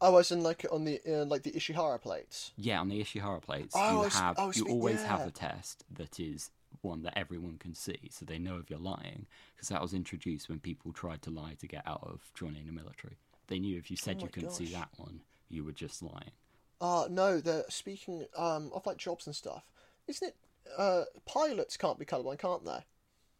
Oh, 0.00 0.16
as 0.19 0.31
in 0.31 0.43
like 0.43 0.66
on 0.71 0.85
the 0.85 1.00
uh, 1.07 1.25
like 1.25 1.43
the 1.43 1.52
Ishihara 1.52 2.00
plates. 2.00 2.52
Yeah, 2.57 2.81
on 2.81 2.88
the 2.88 3.00
Ishihara 3.00 3.40
plates, 3.43 3.75
Oh, 3.76 4.02
you 4.05 4.09
have 4.11 4.37
oh, 4.38 4.49
you 4.49 4.64
spe- 4.64 4.71
always 4.71 5.02
have 5.02 5.21
yeah. 5.21 5.26
a 5.26 5.31
test 5.31 5.85
that 5.90 6.21
is 6.21 6.50
one 6.83 7.02
that 7.02 7.19
everyone 7.19 7.57
can 7.59 7.75
see, 7.75 8.11
so 8.11 8.25
they 8.26 8.38
know 8.38 8.59
if 8.59 8.69
you're 8.69 8.78
lying. 8.78 9.26
Because 9.55 9.71
that 9.71 9.81
was 9.81 9.95
introduced 9.95 10.49
when 10.49 10.59
people 10.61 10.93
tried 10.93 11.23
to 11.23 11.31
lie 11.31 11.55
to 11.61 11.66
get 11.66 11.83
out 11.87 12.00
of 12.02 12.21
joining 12.35 12.66
the 12.66 12.73
military. 12.73 13.16
They 13.49 13.59
knew 13.59 13.78
if 13.78 13.90
you 13.90 13.97
said 13.97 14.19
Oh 14.21 14.25
you 14.25 14.28
couldn't 14.28 14.52
see 14.52 14.66
that 14.66 14.88
one, 14.97 15.21
you 15.49 15.64
were 15.64 15.73
just 15.73 16.02
lying. 16.02 16.33
Uh 16.81 17.07
no, 17.11 17.40
they're 17.40 17.64
speaking 17.71 18.26
um 18.37 18.71
of 18.75 18.85
like 18.85 18.99
jobs 18.99 19.26
and 19.26 19.35
stuff. 19.35 19.64
Isn't 20.07 20.28
it? 20.28 20.37
Uh, 20.76 21.05
pilots 21.25 21.76
can't 21.76 21.99
be 21.99 22.05
colorblind, 22.05 22.38
can't 22.40 22.64
they? 22.64 22.81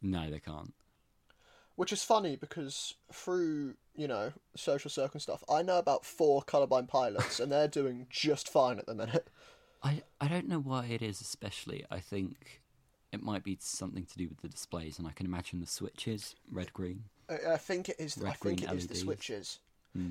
No, 0.01 0.29
they 0.31 0.39
can't. 0.39 0.73
Which 1.77 1.93
is 1.93 2.03
funny 2.03 2.35
because 2.35 2.95
through 3.13 3.75
you 3.95 4.07
know 4.07 4.33
social 4.57 4.91
circle 4.91 5.13
and 5.13 5.21
stuff, 5.21 5.43
I 5.49 5.61
know 5.61 5.77
about 5.77 6.03
four 6.03 6.41
colorblind 6.41 6.89
pilots, 6.89 7.39
and 7.39 7.49
they're 7.49 7.69
doing 7.69 8.07
just 8.09 8.49
fine 8.49 8.77
at 8.77 8.85
the 8.85 8.95
minute. 8.95 9.29
I 9.81 10.01
I 10.19 10.27
don't 10.27 10.49
know 10.49 10.59
why 10.59 10.87
it 10.87 11.01
is 11.01 11.21
especially. 11.21 11.85
I 11.89 11.99
think 11.99 12.61
it 13.13 13.23
might 13.23 13.43
be 13.43 13.57
something 13.61 14.05
to 14.05 14.17
do 14.17 14.27
with 14.27 14.41
the 14.41 14.49
displays, 14.49 14.99
and 14.99 15.07
I 15.07 15.11
can 15.11 15.25
imagine 15.25 15.61
the 15.61 15.67
switches 15.67 16.35
red 16.51 16.73
green. 16.73 17.05
I, 17.29 17.53
I 17.53 17.57
think 17.57 17.87
it 17.87 17.95
is. 17.99 18.21
I 18.21 18.33
think 18.33 18.63
it 18.63 18.71
is 18.71 18.87
the 18.87 18.95
LEDs. 18.95 19.03
switches. 19.03 19.59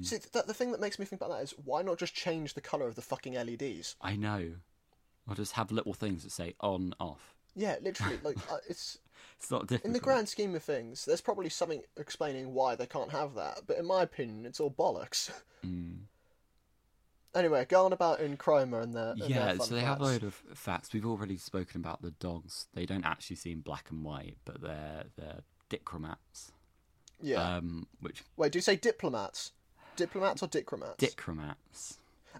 See, 0.02 0.18
th- 0.18 0.46
the 0.46 0.54
thing 0.54 0.72
that 0.72 0.80
makes 0.80 0.98
me 0.98 1.04
think 1.04 1.20
about 1.20 1.36
that 1.36 1.44
is 1.44 1.54
why 1.64 1.82
not 1.82 1.98
just 1.98 2.12
change 2.12 2.54
the 2.54 2.60
color 2.60 2.88
of 2.88 2.96
the 2.96 3.02
fucking 3.02 3.34
LEDs? 3.34 3.94
I 4.00 4.16
know. 4.16 4.54
I'll 5.28 5.36
just 5.36 5.52
have 5.52 5.70
little 5.70 5.94
things 5.94 6.24
that 6.24 6.32
say 6.32 6.54
on 6.60 6.92
off. 6.98 7.34
Yeah, 7.54 7.76
literally, 7.80 8.18
like 8.24 8.36
uh, 8.50 8.58
it's 8.68 8.98
It's 9.38 9.50
not 9.50 9.66
difficult. 9.66 9.86
in 9.86 9.92
the 9.92 10.00
grand 10.00 10.28
scheme 10.28 10.54
of 10.54 10.62
things. 10.62 11.04
There's 11.04 11.20
probably 11.20 11.48
something 11.50 11.82
explaining 11.96 12.54
why 12.54 12.74
they 12.74 12.86
can't 12.86 13.10
have 13.12 13.34
that, 13.34 13.60
but 13.66 13.76
in 13.78 13.84
my 13.86 14.02
opinion, 14.02 14.46
it's 14.46 14.60
all 14.60 14.70
bollocks. 14.70 15.30
Mm. 15.64 16.02
anyway, 17.34 17.66
go 17.68 17.84
on 17.86 17.92
about 17.92 18.20
EnChroma 18.20 18.82
and 18.82 18.94
their 18.94 19.12
and 19.12 19.20
their 19.22 19.28
Yeah, 19.28 19.48
fun 19.56 19.60
so 19.66 19.74
they 19.74 19.80
have 19.80 20.00
a 20.00 20.04
load 20.04 20.22
of 20.22 20.34
facts. 20.54 20.92
We've 20.92 21.06
already 21.06 21.38
spoken 21.38 21.80
about 21.80 22.02
the 22.02 22.12
dogs. 22.12 22.66
They 22.74 22.86
don't 22.86 23.04
actually 23.04 23.36
seem 23.36 23.60
black 23.62 23.90
and 23.90 24.04
white, 24.04 24.36
but 24.44 24.60
they're 24.60 25.04
they're 25.16 25.40
dichromats. 25.70 26.52
yeah. 27.20 27.56
Um, 27.56 27.88
which 28.00 28.22
Wait, 28.36 28.52
do 28.52 28.58
you 28.58 28.62
say 28.62 28.76
diplomats? 28.76 29.52
Diplomats 29.96 30.42
or 30.42 30.48
dichromats? 30.48 30.98
dichromats? 30.98 31.96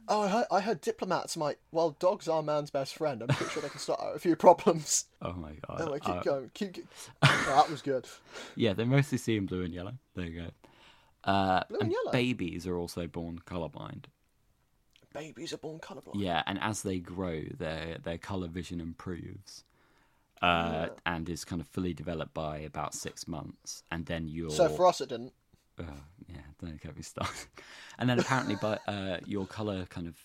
Oh, 0.09 0.23
I 0.23 0.29
heard, 0.29 0.47
I 0.51 0.61
heard 0.61 0.81
diplomats 0.81 1.37
might. 1.37 1.59
Well, 1.73 1.97
dogs 1.99 2.29
are 2.29 2.43
man's 2.43 2.71
best 2.71 2.95
friend. 2.97 3.23
I'm 3.23 3.29
pretty 3.29 3.51
sure 3.53 3.63
they 3.63 3.69
can 3.69 3.79
start 3.79 4.01
out 4.01 4.17
a 4.17 4.19
few 4.19 4.37
problems. 4.37 5.05
Oh 5.23 5.33
my 5.33 5.53
god! 5.67 5.81
Anyway, 5.81 5.99
keep 6.01 6.15
Uh, 6.15 6.23
going. 6.23 6.51
Keep. 6.55 6.75
Keep... 6.75 6.87
Oh, 7.23 7.45
that 7.57 7.71
was 7.71 7.83
good. 7.83 8.07
Yeah, 8.55 8.75
they 8.75 8.85
mostly 8.85 9.19
see 9.19 9.37
in 9.37 9.47
blue 9.47 9.63
and 9.63 9.73
yellow. 9.75 9.95
There 10.15 10.27
you 10.27 10.43
go. 10.43 10.51
Uh, 11.31 11.65
Blue 11.69 11.79
and 11.81 11.91
yellow? 11.91 12.13
babies 12.13 12.67
are 12.67 12.77
also 12.77 13.07
born 13.09 13.41
colorblind. 13.45 14.05
Babies 15.13 15.53
are 15.53 15.59
born 15.59 15.81
colorblind. 15.81 16.21
Yeah, 16.21 16.43
and 16.47 16.59
as 16.61 16.83
they 16.83 16.99
grow, 16.99 17.43
their 17.59 17.99
their 18.03 18.19
color 18.19 18.47
vision 18.49 18.81
improves, 18.81 19.65
uh, 20.43 20.89
and 21.07 21.29
is 21.29 21.45
kind 21.45 21.61
of 21.61 21.67
fully 21.69 21.95
developed 21.95 22.35
by 22.35 22.59
about 22.59 22.95
six 22.95 23.27
months, 23.27 23.83
and 23.91 24.07
then 24.07 24.29
you're. 24.29 24.51
So 24.51 24.69
for 24.69 24.87
us, 24.87 25.01
it 25.01 25.09
didn't. 25.09 25.33
Uh, 25.79 25.83
yeah, 26.29 26.41
don't 26.61 26.81
get 26.81 26.97
me 26.97 27.03
started. 27.03 27.35
And 27.99 28.11
then 28.11 28.19
apparently, 28.19 28.57
by 28.57 28.79
uh, 28.87 29.19
your 29.27 29.47
color 29.47 29.87
kind 29.87 30.07
of, 30.07 30.17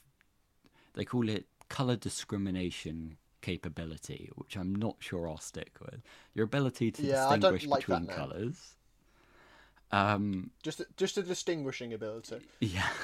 they 0.93 1.05
call 1.05 1.29
it 1.29 1.45
color 1.69 1.95
discrimination 1.95 3.17
capability, 3.41 4.29
which 4.35 4.57
I'm 4.57 4.75
not 4.75 4.97
sure 4.99 5.27
I'll 5.27 5.37
stick 5.39 5.77
with. 5.79 6.01
Your 6.33 6.43
ability 6.45 6.91
to 6.91 7.01
Yeah, 7.01 7.29
distinguish 7.29 7.65
like 7.65 7.87
between 7.87 8.07
colors. 8.07 8.75
Um, 9.91 10.51
Just, 10.63 10.81
just 10.97 11.17
a 11.17 11.23
distinguishing 11.23 11.93
ability. 11.93 12.37
yeah. 12.59 12.89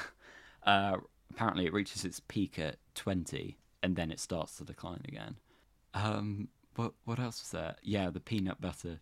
Uh, 0.64 0.98
apparently, 1.30 1.64
it 1.64 1.72
reaches 1.72 2.04
its 2.04 2.20
peak 2.20 2.58
at 2.58 2.76
20, 2.94 3.56
and 3.82 3.96
then 3.96 4.10
it 4.10 4.20
starts 4.20 4.56
to 4.56 4.64
decline 4.64 5.00
again. 5.08 5.36
Um, 5.94 6.48
what 6.74 6.92
what 7.04 7.18
else 7.18 7.40
was 7.40 7.50
there? 7.52 7.76
Yeah, 7.82 8.10
the 8.10 8.20
peanut 8.20 8.60
butter 8.60 9.00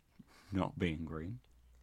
not 0.53 0.79
being 0.79 1.05
green. 1.05 1.41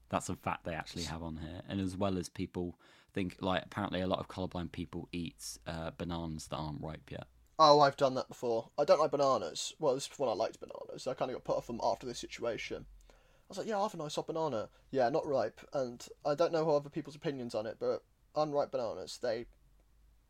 That's 0.10 0.30
a 0.30 0.36
fact 0.36 0.66
they 0.66 0.76
actually 0.76 1.04
have 1.04 1.24
on 1.24 1.38
here, 1.38 1.62
and 1.68 1.82
as 1.82 1.98
well 1.98 2.18
as 2.18 2.30
people 2.30 2.78
think 3.14 3.38
like 3.40 3.64
apparently 3.66 4.02
a 4.02 4.08
lot 4.08 4.20
of 4.20 4.28
colorblind 4.28 4.72
people 4.72 5.08
eat 5.12 5.58
uh, 5.68 5.92
bananas 5.98 6.48
that 6.48 6.58
aren't 6.58 6.82
ripe 6.82 7.10
yet. 7.12 7.28
Oh, 7.60 7.80
I've 7.82 7.98
done 7.98 8.16
that 8.16 8.28
before. 8.28 8.70
I 8.78 8.84
don't 8.84 9.00
like 9.00 9.12
bananas. 9.12 9.74
Well, 9.80 9.94
this 9.94 10.10
is 10.12 10.20
when 10.20 10.30
I 10.30 10.34
liked 10.34 10.60
bananas. 10.60 11.08
I 11.08 11.14
kind 11.14 11.30
of 11.30 11.36
got 11.36 11.44
put 11.44 11.58
off 11.58 11.68
them 11.68 11.80
after 11.84 12.06
this 12.08 12.20
situation. 12.20 12.86
I 13.10 13.14
was 13.48 13.58
like, 13.58 13.68
yeah, 13.68 13.76
I'll 13.76 13.84
have 13.84 13.94
a 13.94 13.98
nice 13.98 14.16
hot 14.16 14.28
banana. 14.28 14.70
Yeah, 14.92 15.10
not 15.10 15.28
ripe. 15.28 15.62
And 15.74 16.06
I 16.26 16.34
don't 16.34 16.52
know 16.52 16.70
other 16.70 16.90
people's 16.90 17.16
opinions 17.16 17.54
on 17.54 17.68
it, 17.68 17.78
but 17.80 18.04
unripe 18.36 18.72
bananas, 18.72 19.20
they 19.22 19.46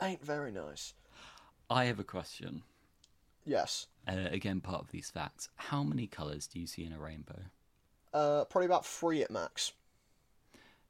ain't 0.02 0.24
very 0.24 0.52
nice. 0.52 0.94
I 1.70 1.86
have 1.86 2.00
a 2.00 2.04
question. 2.04 2.64
Yes. 3.46 3.88
Uh, 4.08 4.28
again, 4.30 4.60
part 4.60 4.82
of 4.82 4.92
these 4.92 5.10
facts. 5.10 5.50
How 5.56 5.84
many 5.84 6.08
colors 6.08 6.48
do 6.48 6.60
you 6.60 6.68
see 6.68 6.84
in 6.84 6.92
a 6.92 7.00
rainbow? 7.00 7.40
Uh, 8.14 8.46
probably 8.46 8.66
about 8.68 8.86
three 8.86 9.22
at 9.24 9.32
max. 9.32 9.72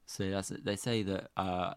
So 0.05 0.29
that's 0.29 0.49
they 0.49 0.75
say 0.75 1.03
that 1.03 1.29
uh, 1.37 1.73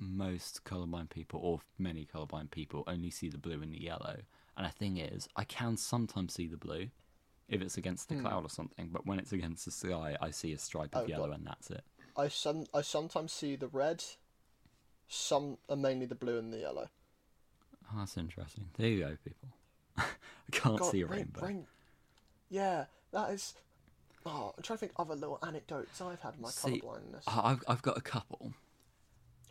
most 0.00 0.64
colorblind 0.64 1.10
people, 1.10 1.40
or 1.42 1.60
many 1.78 2.04
colorblind 2.12 2.50
people, 2.50 2.84
only 2.86 3.10
see 3.10 3.28
the 3.28 3.38
blue 3.38 3.62
and 3.62 3.72
the 3.72 3.80
yellow. 3.82 4.16
And 4.56 4.66
the 4.66 4.70
thing 4.72 4.96
is, 4.96 5.28
I 5.36 5.44
can 5.44 5.76
sometimes 5.76 6.34
see 6.34 6.48
the 6.48 6.56
blue 6.56 6.88
if 7.48 7.62
it's 7.62 7.78
against 7.78 8.08
the 8.08 8.16
Hmm. 8.16 8.22
cloud 8.22 8.44
or 8.44 8.50
something, 8.50 8.88
but 8.92 9.06
when 9.06 9.18
it's 9.20 9.32
against 9.32 9.64
the 9.64 9.70
sky, 9.70 10.16
I 10.20 10.30
see 10.32 10.52
a 10.52 10.58
stripe 10.58 10.94
of 10.94 11.04
Oh, 11.04 11.06
yellow, 11.06 11.28
God. 11.28 11.38
and 11.38 11.46
that's 11.46 11.70
it. 11.70 11.84
I 12.16 12.26
some 12.28 12.66
I 12.74 12.80
sometimes 12.82 13.32
see 13.32 13.54
the 13.54 13.68
red, 13.68 14.04
some 15.06 15.58
and 15.68 15.80
mainly 15.80 16.06
the 16.06 16.14
blue 16.16 16.38
and 16.38 16.52
the 16.52 16.58
yellow. 16.58 16.88
Oh, 17.90 17.98
that's 18.00 18.16
interesting. 18.18 18.68
There 18.76 18.88
you 18.88 19.00
go, 19.04 19.16
people. 19.24 19.48
I 19.96 20.04
can't 20.50 20.78
God, 20.78 20.90
see 20.90 21.02
a 21.02 21.06
rain- 21.06 21.18
rainbow. 21.20 21.40
rain- 21.46 21.66
Yeah, 22.50 22.86
that 23.12 23.30
is. 23.30 23.54
Oh, 24.28 24.52
I'm 24.56 24.62
trying 24.62 24.76
to 24.76 24.80
think 24.80 24.92
of 24.96 25.08
other 25.08 25.18
little 25.18 25.38
anecdotes 25.42 26.00
I've 26.02 26.20
had 26.20 26.34
in 26.34 26.42
my 26.42 26.50
See, 26.50 26.82
colourblindness. 26.82 27.22
I've 27.26 27.64
I've 27.66 27.82
got 27.82 27.96
a 27.96 28.02
couple. 28.02 28.52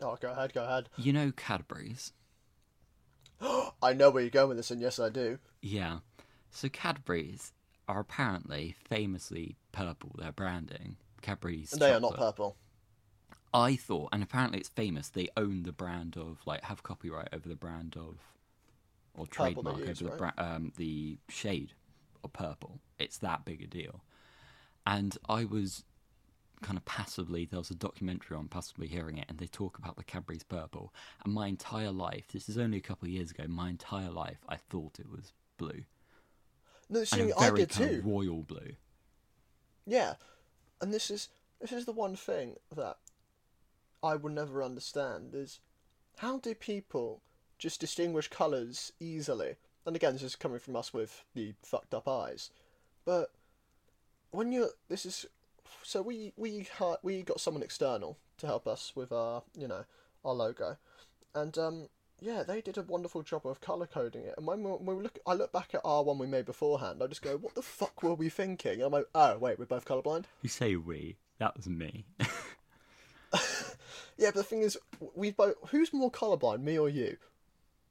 Oh, 0.00 0.16
go 0.20 0.30
ahead, 0.30 0.52
go 0.52 0.64
ahead. 0.64 0.88
You 0.96 1.12
know 1.12 1.32
Cadbury's. 1.32 2.12
I 3.82 3.92
know 3.92 4.10
where 4.10 4.22
you're 4.22 4.30
going 4.30 4.48
with 4.48 4.56
this, 4.58 4.70
and 4.70 4.80
yes, 4.80 5.00
I 5.00 5.08
do. 5.08 5.38
Yeah. 5.60 5.98
So 6.50 6.68
Cadbury's 6.68 7.52
are 7.88 8.00
apparently 8.00 8.76
famously 8.88 9.56
purple. 9.72 10.14
Their 10.16 10.32
branding. 10.32 10.96
Cadbury's. 11.22 11.72
And 11.72 11.82
they 11.82 11.92
are 11.92 12.00
not 12.00 12.16
purple. 12.16 12.56
I 13.52 13.74
thought, 13.76 14.10
and 14.12 14.22
apparently 14.22 14.60
it's 14.60 14.68
famous. 14.68 15.08
They 15.08 15.28
own 15.36 15.62
the 15.64 15.72
brand 15.72 16.16
of, 16.16 16.38
like, 16.46 16.62
have 16.64 16.82
copyright 16.82 17.28
over 17.32 17.48
the 17.48 17.56
brand 17.56 17.96
of, 17.96 18.18
or 19.14 19.26
Purple 19.26 19.62
trademark 19.62 19.78
use, 19.78 20.02
over 20.02 20.10
the 20.10 20.16
bra- 20.16 20.32
um, 20.36 20.72
the 20.76 21.18
shade 21.28 21.72
of 22.22 22.32
purple. 22.32 22.78
It's 22.98 23.18
that 23.18 23.44
big 23.44 23.62
a 23.62 23.66
deal. 23.66 24.02
And 24.88 25.18
I 25.28 25.44
was 25.44 25.84
kind 26.62 26.78
of 26.78 26.84
passively. 26.86 27.44
There 27.44 27.58
was 27.58 27.70
a 27.70 27.74
documentary 27.74 28.38
on 28.38 28.48
passively 28.48 28.88
hearing 28.88 29.18
it, 29.18 29.26
and 29.28 29.38
they 29.38 29.46
talk 29.46 29.78
about 29.78 29.96
the 29.96 30.02
Cadbury's 30.02 30.42
purple. 30.42 30.94
And 31.24 31.34
my 31.34 31.46
entire 31.46 31.90
life, 31.92 32.28
this 32.32 32.48
is 32.48 32.56
only 32.56 32.78
a 32.78 32.80
couple 32.80 33.06
of 33.06 33.12
years 33.12 33.30
ago. 33.30 33.44
My 33.48 33.68
entire 33.68 34.10
life, 34.10 34.38
I 34.48 34.56
thought 34.56 34.98
it 34.98 35.10
was 35.10 35.34
blue, 35.58 35.84
No, 36.88 37.04
see, 37.04 37.32
I 37.32 37.50
did 37.50 37.70
too. 37.70 38.02
royal 38.02 38.42
blue. 38.42 38.72
Yeah, 39.86 40.14
and 40.80 40.92
this 40.92 41.10
is 41.10 41.28
this 41.60 41.72
is 41.72 41.84
the 41.84 41.92
one 41.92 42.16
thing 42.16 42.56
that 42.74 42.96
I 44.02 44.14
will 44.16 44.30
never 44.30 44.62
understand 44.62 45.34
is 45.34 45.60
how 46.18 46.38
do 46.38 46.54
people 46.54 47.20
just 47.58 47.80
distinguish 47.80 48.28
colours 48.28 48.92
easily? 49.00 49.56
And 49.84 49.96
again, 49.96 50.14
this 50.14 50.22
is 50.22 50.36
coming 50.36 50.60
from 50.60 50.76
us 50.76 50.94
with 50.94 51.24
the 51.34 51.54
fucked 51.62 51.92
up 51.92 52.06
eyes, 52.08 52.50
but 53.04 53.32
when 54.30 54.52
you're 54.52 54.70
this 54.88 55.06
is 55.06 55.26
so 55.82 56.02
we 56.02 56.32
we 56.36 56.66
we 57.02 57.22
got 57.22 57.40
someone 57.40 57.62
external 57.62 58.18
to 58.38 58.46
help 58.46 58.66
us 58.66 58.92
with 58.94 59.12
our 59.12 59.42
you 59.56 59.68
know 59.68 59.84
our 60.24 60.34
logo, 60.34 60.76
and 61.34 61.56
um 61.58 61.88
yeah 62.20 62.42
they 62.42 62.60
did 62.60 62.76
a 62.76 62.82
wonderful 62.82 63.22
job 63.22 63.46
of 63.46 63.60
color 63.60 63.86
coding 63.86 64.24
it. 64.24 64.34
And 64.36 64.46
when 64.46 64.62
we, 64.62 64.70
when 64.70 64.96
we 64.96 65.02
look, 65.02 65.18
I 65.26 65.34
look 65.34 65.52
back 65.52 65.74
at 65.74 65.80
our 65.84 66.02
one 66.02 66.18
we 66.18 66.26
made 66.26 66.46
beforehand, 66.46 67.02
I 67.02 67.06
just 67.06 67.22
go, 67.22 67.36
what 67.36 67.54
the 67.54 67.62
fuck 67.62 68.02
were 68.02 68.14
we 68.14 68.28
thinking? 68.28 68.74
And 68.74 68.82
I'm 68.82 68.92
like, 68.92 69.08
oh 69.14 69.38
wait, 69.38 69.58
we're 69.58 69.66
both 69.66 69.84
colorblind. 69.84 70.24
You 70.42 70.48
say 70.48 70.76
we? 70.76 71.16
That 71.38 71.56
was 71.56 71.68
me. 71.68 72.06
Yeah, 74.18 74.28
but 74.28 74.34
the 74.34 74.42
thing 74.42 74.62
is, 74.62 74.76
we 75.14 75.30
both. 75.30 75.54
Who's 75.70 75.92
more 75.92 76.10
colorblind, 76.10 76.60
me 76.62 76.76
or 76.76 76.88
you? 76.88 77.16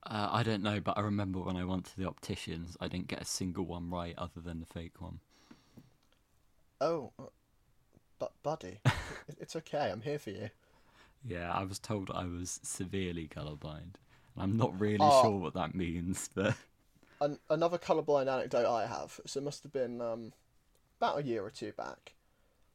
Uh, 0.03 0.29
I 0.31 0.43
don't 0.43 0.61
know, 0.61 0.81
but 0.81 0.97
I 0.97 1.01
remember 1.01 1.39
when 1.39 1.55
I 1.55 1.63
went 1.63 1.85
to 1.85 1.97
the 1.97 2.07
opticians, 2.07 2.77
I 2.81 2.89
didn't 2.89 3.07
get 3.07 3.21
a 3.21 3.25
single 3.25 3.65
one 3.65 3.89
right 3.89 4.13
other 4.17 4.41
than 4.41 4.59
the 4.59 4.65
fake 4.65 5.01
one. 5.01 5.19
Oh, 6.81 7.13
uh, 7.19 7.25
but 8.19 8.33
buddy, 8.43 8.79
it's 9.39 9.55
okay. 9.57 9.91
I'm 9.91 10.01
here 10.01 10.19
for 10.19 10.31
you. 10.31 10.49
Yeah, 11.23 11.51
I 11.51 11.63
was 11.63 11.79
told 11.79 12.09
I 12.11 12.25
was 12.25 12.59
severely 12.63 13.27
colorblind. 13.27 13.95
I'm 14.37 14.55
not 14.57 14.79
really 14.79 14.97
Oh. 15.05 15.21
sure 15.21 15.37
what 15.39 15.53
that 15.55 15.75
means, 15.75 16.29
but 16.33 16.55
An- 17.21 17.39
another 17.49 17.77
colorblind 17.77 18.27
anecdote 18.27 18.65
I 18.71 18.85
have. 18.87 19.19
So 19.25 19.39
it 19.39 19.43
must 19.43 19.63
have 19.63 19.71
been 19.73 20.01
um, 20.01 20.33
about 20.99 21.19
a 21.19 21.23
year 21.23 21.43
or 21.45 21.51
two 21.51 21.71
back. 21.73 22.15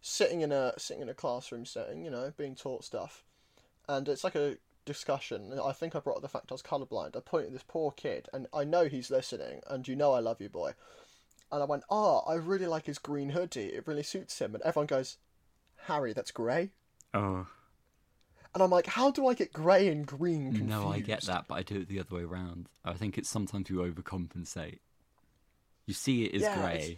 Sitting 0.03 0.43
in 0.43 0.53
a 0.53 0.75
sitting 0.79 1.03
in 1.03 1.09
a 1.09 1.15
classroom 1.15 1.65
setting, 1.67 2.05
you 2.05 2.11
know, 2.11 2.33
being 2.37 2.55
taught 2.57 2.85
stuff, 2.85 3.25
and 3.89 4.09
it's 4.09 4.25
like 4.25 4.35
a 4.37 4.59
discussion. 4.85 5.59
I 5.61 5.73
think 5.73 5.97
I 5.97 6.01
brought 6.01 6.17
up 6.17 6.23
the 6.23 6.29
fact 6.29 6.53
I 6.53 6.55
was 6.55 6.63
colorblind. 6.63 7.17
I 7.17 7.21
pointed 7.21 7.49
at 7.49 7.53
this 7.55 7.65
poor 7.67 7.93
kid, 7.93 8.29
and 8.33 8.49
I 8.55 8.65
know 8.65 8.87
he's 8.87 9.11
listening, 9.11 9.61
and 9.69 9.87
you 9.89 9.97
know 9.97 10.13
I 10.13 10.21
love 10.21 10.41
you, 10.41 10.49
boy. 10.49 10.73
And 11.53 11.63
I 11.63 11.67
went, 11.67 11.85
"Oh, 11.91 12.21
I 12.27 12.35
really 12.35 12.67
like 12.67 12.87
his 12.87 12.99
green 12.99 13.31
hoodie. 13.31 13.67
It 13.75 13.87
really 13.87 14.03
suits 14.03 14.39
him." 14.41 14.55
And 14.55 14.63
everyone 14.65 14.87
goes, 14.87 15.19
"Harry, 15.87 16.13
that's 16.13 16.31
grey." 16.33 16.71
oh 17.15 17.47
And 18.55 18.63
I'm 18.63 18.71
like, 18.71 18.87
"How 18.87 19.11
do 19.11 19.27
I 19.27 19.35
get 19.35 19.53
grey 19.53 19.89
and 19.89 20.07
green 20.07 20.47
confused?" 20.47 20.69
no, 20.69 20.89
I 20.89 21.01
get 21.01 21.23
that, 21.25 21.47
but 21.49 21.55
I 21.57 21.63
do 21.63 21.81
it 21.81 21.89
the 21.89 22.01
other 22.01 22.17
way 22.17 22.23
around. 22.23 22.69
I 22.85 22.95
think 22.95 23.17
it's 23.19 23.29
sometimes 23.29 23.69
you 23.71 23.77
overcompensate. 23.77 24.79
You 25.87 25.95
see 25.95 26.25
it 26.25 26.35
as 26.35 26.43
Yeah, 26.43 26.59
grey, 26.61 26.75
it's- 26.93 26.97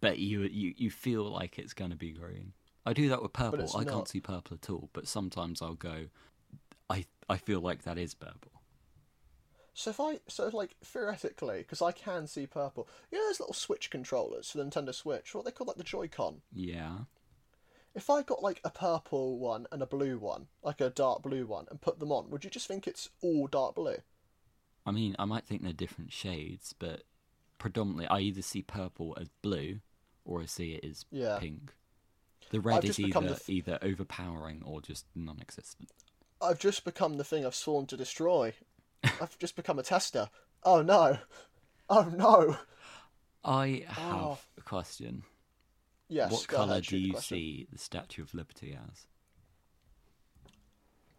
but 0.00 0.18
you 0.18 0.42
you 0.42 0.74
you 0.76 0.90
feel 0.90 1.24
like 1.24 1.58
it's 1.58 1.72
gonna 1.74 1.96
be 1.96 2.12
green. 2.12 2.52
I 2.86 2.92
do 2.92 3.08
that 3.10 3.20
with 3.22 3.32
purple. 3.32 3.60
it's 3.60 3.74
I 3.74 3.84
can't 3.84 3.96
not. 3.96 4.08
see 4.08 4.20
purple 4.20 4.54
at 4.62 4.70
all, 4.70 4.88
but 4.92 5.06
sometimes 5.08 5.60
I'll 5.60 5.74
go. 5.74 6.06
I 6.88 7.04
I 7.28 7.36
feel 7.36 7.60
like 7.60 7.82
that 7.82 7.98
is 7.98 8.14
purple. 8.14 8.59
So 9.72 9.90
if 9.90 10.00
I 10.00 10.18
so 10.28 10.50
like 10.52 10.76
theoretically, 10.84 11.58
because 11.58 11.80
I 11.80 11.92
can 11.92 12.26
see 12.26 12.46
purple, 12.46 12.88
you 13.10 13.18
know 13.18 13.28
those 13.28 13.40
little 13.40 13.54
Switch 13.54 13.90
controllers 13.90 14.50
for 14.50 14.58
the 14.58 14.64
Nintendo 14.64 14.94
Switch, 14.94 15.34
what 15.34 15.44
they 15.44 15.50
call 15.50 15.66
like 15.66 15.76
the 15.76 15.84
Joy-Con. 15.84 16.42
Yeah. 16.52 16.98
If 17.94 18.08
I 18.10 18.22
got 18.22 18.42
like 18.42 18.60
a 18.64 18.70
purple 18.70 19.38
one 19.38 19.66
and 19.72 19.82
a 19.82 19.86
blue 19.86 20.18
one, 20.18 20.46
like 20.62 20.80
a 20.80 20.90
dark 20.90 21.22
blue 21.22 21.46
one, 21.46 21.66
and 21.70 21.80
put 21.80 21.98
them 21.98 22.12
on, 22.12 22.30
would 22.30 22.44
you 22.44 22.50
just 22.50 22.68
think 22.68 22.86
it's 22.86 23.08
all 23.22 23.46
dark 23.46 23.74
blue? 23.74 23.96
I 24.86 24.92
mean, 24.92 25.16
I 25.18 25.24
might 25.24 25.44
think 25.44 25.62
they're 25.62 25.72
different 25.72 26.12
shades, 26.12 26.74
but 26.78 27.02
predominantly 27.58 28.06
I 28.06 28.20
either 28.20 28.42
see 28.42 28.62
purple 28.62 29.16
as 29.20 29.28
blue 29.42 29.80
or 30.24 30.40
I 30.42 30.46
see 30.46 30.72
it 30.74 30.84
as 30.84 31.04
Yeah. 31.10 31.38
pink. 31.38 31.74
The 32.50 32.60
red 32.60 32.84
is 32.84 32.98
either 32.98 33.20
the 33.20 33.30
f- 33.32 33.48
either 33.48 33.78
overpowering 33.82 34.62
or 34.64 34.80
just 34.80 35.06
non-existent. 35.14 35.90
I've 36.42 36.58
just 36.58 36.84
become 36.84 37.14
the 37.14 37.24
thing 37.24 37.44
I've 37.44 37.54
sworn 37.54 37.86
to 37.88 37.96
destroy. 37.96 38.54
I've 39.04 39.38
just 39.38 39.56
become 39.56 39.78
a 39.78 39.82
tester. 39.82 40.28
Oh 40.62 40.82
no! 40.82 41.18
Oh 41.88 42.10
no! 42.14 42.56
I 43.44 43.84
have 43.88 44.14
Oh. 44.22 44.38
a 44.58 44.60
question. 44.62 45.22
Yes. 46.08 46.30
what 46.32 46.48
color 46.48 46.72
ahead, 46.72 46.84
do 46.84 46.98
you 46.98 47.12
question. 47.12 47.36
see 47.36 47.68
the 47.72 47.78
Statue 47.78 48.22
of 48.22 48.34
Liberty 48.34 48.76
as? 48.76 49.06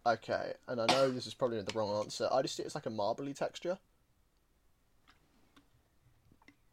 Okay, 0.04 0.52
and 0.68 0.80
I 0.80 0.86
know 0.86 1.10
this 1.10 1.26
is 1.26 1.34
probably 1.34 1.60
the 1.62 1.72
wrong 1.72 2.02
answer. 2.04 2.28
I 2.30 2.42
just 2.42 2.56
see 2.56 2.62
it's 2.62 2.74
like 2.74 2.86
a 2.86 2.90
marbly 2.90 3.32
texture. 3.34 3.78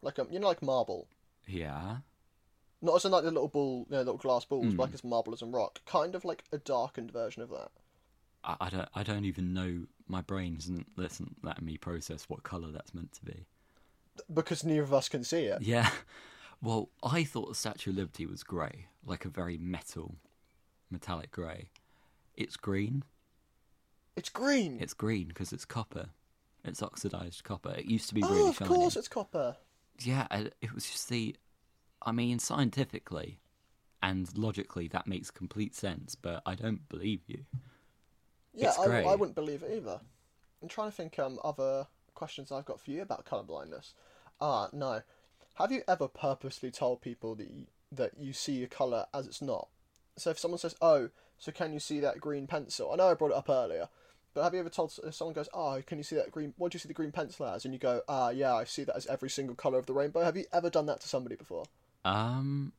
Like 0.01 0.17
a, 0.17 0.27
you 0.31 0.39
know, 0.39 0.47
like 0.47 0.61
marble. 0.61 1.07
Yeah. 1.47 1.97
Not 2.81 2.95
as 2.95 3.05
in 3.05 3.11
like 3.11 3.23
the 3.23 3.31
little 3.31 3.47
ball, 3.49 3.85
you 3.89 3.95
know, 3.95 3.99
little 3.99 4.17
glass 4.17 4.45
balls, 4.45 4.65
Hmm. 4.67 4.75
but 4.77 4.83
like 4.83 4.93
as 4.93 5.03
marble 5.03 5.33
as 5.33 5.41
in 5.41 5.51
rock. 5.51 5.81
Kind 5.85 6.15
of 6.15 6.23
like 6.25 6.43
a 6.51 6.57
darkened 6.57 7.11
version 7.11 7.41
of 7.43 7.49
that. 7.49 7.71
I, 8.43 8.55
I 8.61 8.69
don't. 8.69 8.89
I 8.95 9.03
don't 9.03 9.25
even 9.25 9.53
know. 9.53 9.85
My 10.09 10.21
brain 10.21 10.55
isn't 10.57 10.87
letting 10.97 11.65
me 11.65 11.77
process 11.77 12.25
what 12.27 12.43
color 12.43 12.71
that's 12.71 12.93
meant 12.93 13.13
to 13.13 13.25
be. 13.25 13.45
Because 14.33 14.65
neither 14.65 14.81
of 14.81 14.93
us 14.93 15.07
can 15.07 15.23
see 15.23 15.45
it. 15.45 15.61
Yeah. 15.61 15.89
Well, 16.61 16.89
I 17.01 17.23
thought 17.23 17.47
the 17.47 17.55
Statue 17.55 17.91
of 17.91 17.95
Liberty 17.95 18.25
was 18.25 18.43
grey, 18.43 18.87
like 19.05 19.23
a 19.23 19.29
very 19.29 19.57
metal, 19.57 20.15
metallic 20.91 21.31
grey. 21.31 21.69
It's 22.35 22.57
green. 22.57 23.03
It's 24.17 24.27
green. 24.27 24.77
It's 24.81 24.93
green 24.93 25.29
because 25.29 25.53
it's 25.53 25.63
copper. 25.63 26.09
It's 26.65 26.83
oxidized 26.83 27.45
copper. 27.45 27.73
It 27.77 27.85
used 27.85 28.09
to 28.09 28.13
be 28.13 28.23
oh, 28.23 28.29
really 28.29 28.49
of 28.49 28.57
shiny. 28.57 28.67
course, 28.67 28.97
it's 28.97 29.07
copper. 29.07 29.55
Yeah, 30.01 30.27
it 30.61 30.73
was 30.75 30.85
just 30.85 31.07
the. 31.07 31.35
I 32.01 32.11
mean, 32.11 32.39
scientifically 32.39 33.39
and 34.01 34.29
logically, 34.37 34.87
that 34.89 35.07
makes 35.07 35.31
complete 35.31 35.75
sense, 35.75 36.15
but 36.15 36.41
I 36.45 36.55
don't 36.55 36.87
believe 36.89 37.21
you. 37.27 37.45
Yeah, 38.53 38.73
I. 38.77 38.85
I 39.07 39.15
wouldn't 39.15 39.35
believe 39.35 39.63
it 39.63 39.75
either. 39.75 39.99
I'm 40.61 40.67
trying 40.67 40.89
to 40.89 40.95
think 40.95 41.17
um 41.19 41.39
other 41.43 41.87
questions 42.13 42.51
I've 42.51 42.65
got 42.65 42.81
for 42.81 42.91
you 42.91 43.01
about 43.01 43.25
colour 43.25 43.43
blindness. 43.43 43.93
Ah, 44.41 44.69
no. 44.73 45.01
Have 45.55 45.71
you 45.71 45.83
ever 45.87 46.07
purposely 46.07 46.71
told 46.71 47.01
people 47.01 47.35
that 47.35 47.49
you, 47.49 47.65
that 47.91 48.11
you 48.17 48.33
see 48.33 48.63
a 48.63 48.67
colour 48.67 49.05
as 49.13 49.27
it's 49.27 49.41
not? 49.41 49.67
So 50.17 50.29
if 50.29 50.39
someone 50.39 50.57
says, 50.57 50.75
"Oh, 50.81 51.09
so 51.37 51.51
can 51.51 51.73
you 51.73 51.79
see 51.79 51.99
that 51.99 52.19
green 52.19 52.47
pencil?" 52.47 52.91
I 52.91 52.95
know 52.95 53.09
I 53.09 53.13
brought 53.13 53.31
it 53.31 53.37
up 53.37 53.49
earlier, 53.49 53.89
but 54.33 54.43
have 54.43 54.53
you 54.53 54.59
ever 54.59 54.69
told 54.69 54.97
if 55.03 55.15
someone 55.15 55.33
goes, 55.33 55.49
"Oh, 55.53 55.81
can 55.85 55.97
you 55.97 56.03
see 56.03 56.15
that 56.15 56.31
green? 56.31 56.53
What 56.57 56.71
do 56.71 56.75
you 56.75 56.79
see 56.79 56.87
the 56.87 56.93
green 56.93 57.11
pencil 57.11 57.45
as?" 57.45 57.65
And 57.65 57.73
you 57.73 57.79
go, 57.79 58.01
"Ah, 58.07 58.29
yeah, 58.29 58.53
I 58.55 58.63
see 58.63 58.83
that 58.85 58.95
as 58.95 59.07
every 59.07 59.29
single 59.29 59.55
colour 59.55 59.79
of 59.79 59.85
the 59.85 59.93
rainbow." 59.93 60.21
Have 60.21 60.37
you 60.37 60.45
ever 60.51 60.69
done 60.69 60.85
that 60.87 61.01
to 61.01 61.07
somebody 61.07 61.35
before? 61.35 61.65
Um, 62.05 62.73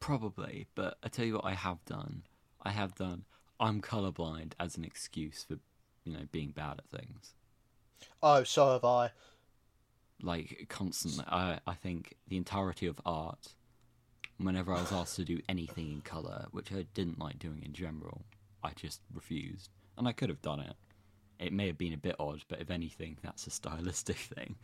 probably, 0.00 0.66
but 0.74 0.98
I 1.02 1.08
tell 1.08 1.24
you 1.24 1.34
what, 1.34 1.44
I 1.44 1.54
have 1.54 1.84
done. 1.84 2.22
I 2.62 2.70
have 2.70 2.94
done. 2.94 3.24
I'm 3.60 3.82
colorblind 3.82 4.52
as 4.58 4.76
an 4.76 4.84
excuse 4.84 5.44
for, 5.44 5.58
you 6.04 6.14
know, 6.14 6.26
being 6.32 6.50
bad 6.50 6.80
at 6.80 6.88
things. 6.88 7.34
Oh, 8.22 8.42
so 8.42 8.72
have 8.72 8.84
I. 8.84 9.10
Like 10.22 10.66
constantly, 10.68 11.24
I 11.28 11.60
I 11.66 11.74
think 11.74 12.16
the 12.28 12.36
entirety 12.36 12.86
of 12.86 13.00
art. 13.04 13.54
Whenever 14.38 14.72
I 14.72 14.80
was 14.80 14.92
asked 14.92 15.16
to 15.16 15.24
do 15.24 15.38
anything 15.50 15.92
in 15.92 16.00
color, 16.00 16.46
which 16.50 16.72
I 16.72 16.86
didn't 16.94 17.18
like 17.18 17.38
doing 17.38 17.62
in 17.62 17.74
general, 17.74 18.24
I 18.64 18.70
just 18.70 19.02
refused, 19.12 19.68
and 19.98 20.08
I 20.08 20.12
could 20.12 20.30
have 20.30 20.40
done 20.40 20.60
it. 20.60 20.76
It 21.38 21.52
may 21.52 21.66
have 21.66 21.76
been 21.76 21.92
a 21.92 21.98
bit 21.98 22.16
odd, 22.18 22.44
but 22.48 22.60
if 22.60 22.70
anything, 22.70 23.18
that's 23.22 23.46
a 23.46 23.50
stylistic 23.50 24.16
thing. 24.34 24.56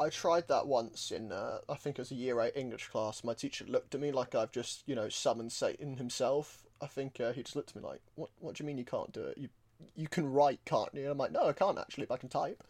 I 0.00 0.08
tried 0.08 0.48
that 0.48 0.66
once 0.66 1.10
in, 1.10 1.30
uh, 1.30 1.58
I 1.68 1.74
think 1.74 1.98
it 1.98 2.02
was 2.02 2.10
a 2.10 2.16
year 2.16 2.40
eight 2.40 2.56
English 2.56 2.88
class. 2.88 3.22
My 3.22 3.34
teacher 3.34 3.64
looked 3.66 3.94
at 3.94 4.00
me 4.00 4.10
like 4.10 4.34
I've 4.34 4.50
just, 4.50 4.82
you 4.86 4.94
know, 4.94 5.08
summoned 5.08 5.52
Satan 5.52 5.96
himself. 5.96 6.64
I 6.82 6.86
think 6.86 7.20
uh, 7.20 7.32
he 7.32 7.42
just 7.42 7.56
looked 7.56 7.70
at 7.70 7.76
me 7.76 7.82
like, 7.82 8.00
"What? 8.16 8.30
What 8.40 8.56
do 8.56 8.62
you 8.62 8.66
mean 8.66 8.78
you 8.78 8.84
can't 8.84 9.12
do 9.12 9.22
it? 9.22 9.38
You, 9.38 9.48
you 9.94 10.08
can 10.08 10.30
write, 10.30 10.60
can't 10.64 10.92
you?" 10.92 11.02
And 11.02 11.10
I'm 11.10 11.18
like, 11.18 11.32
"No, 11.32 11.48
I 11.48 11.52
can't 11.52 11.78
actually, 11.78 12.06
but 12.06 12.14
I 12.14 12.18
can 12.18 12.28
type." 12.28 12.62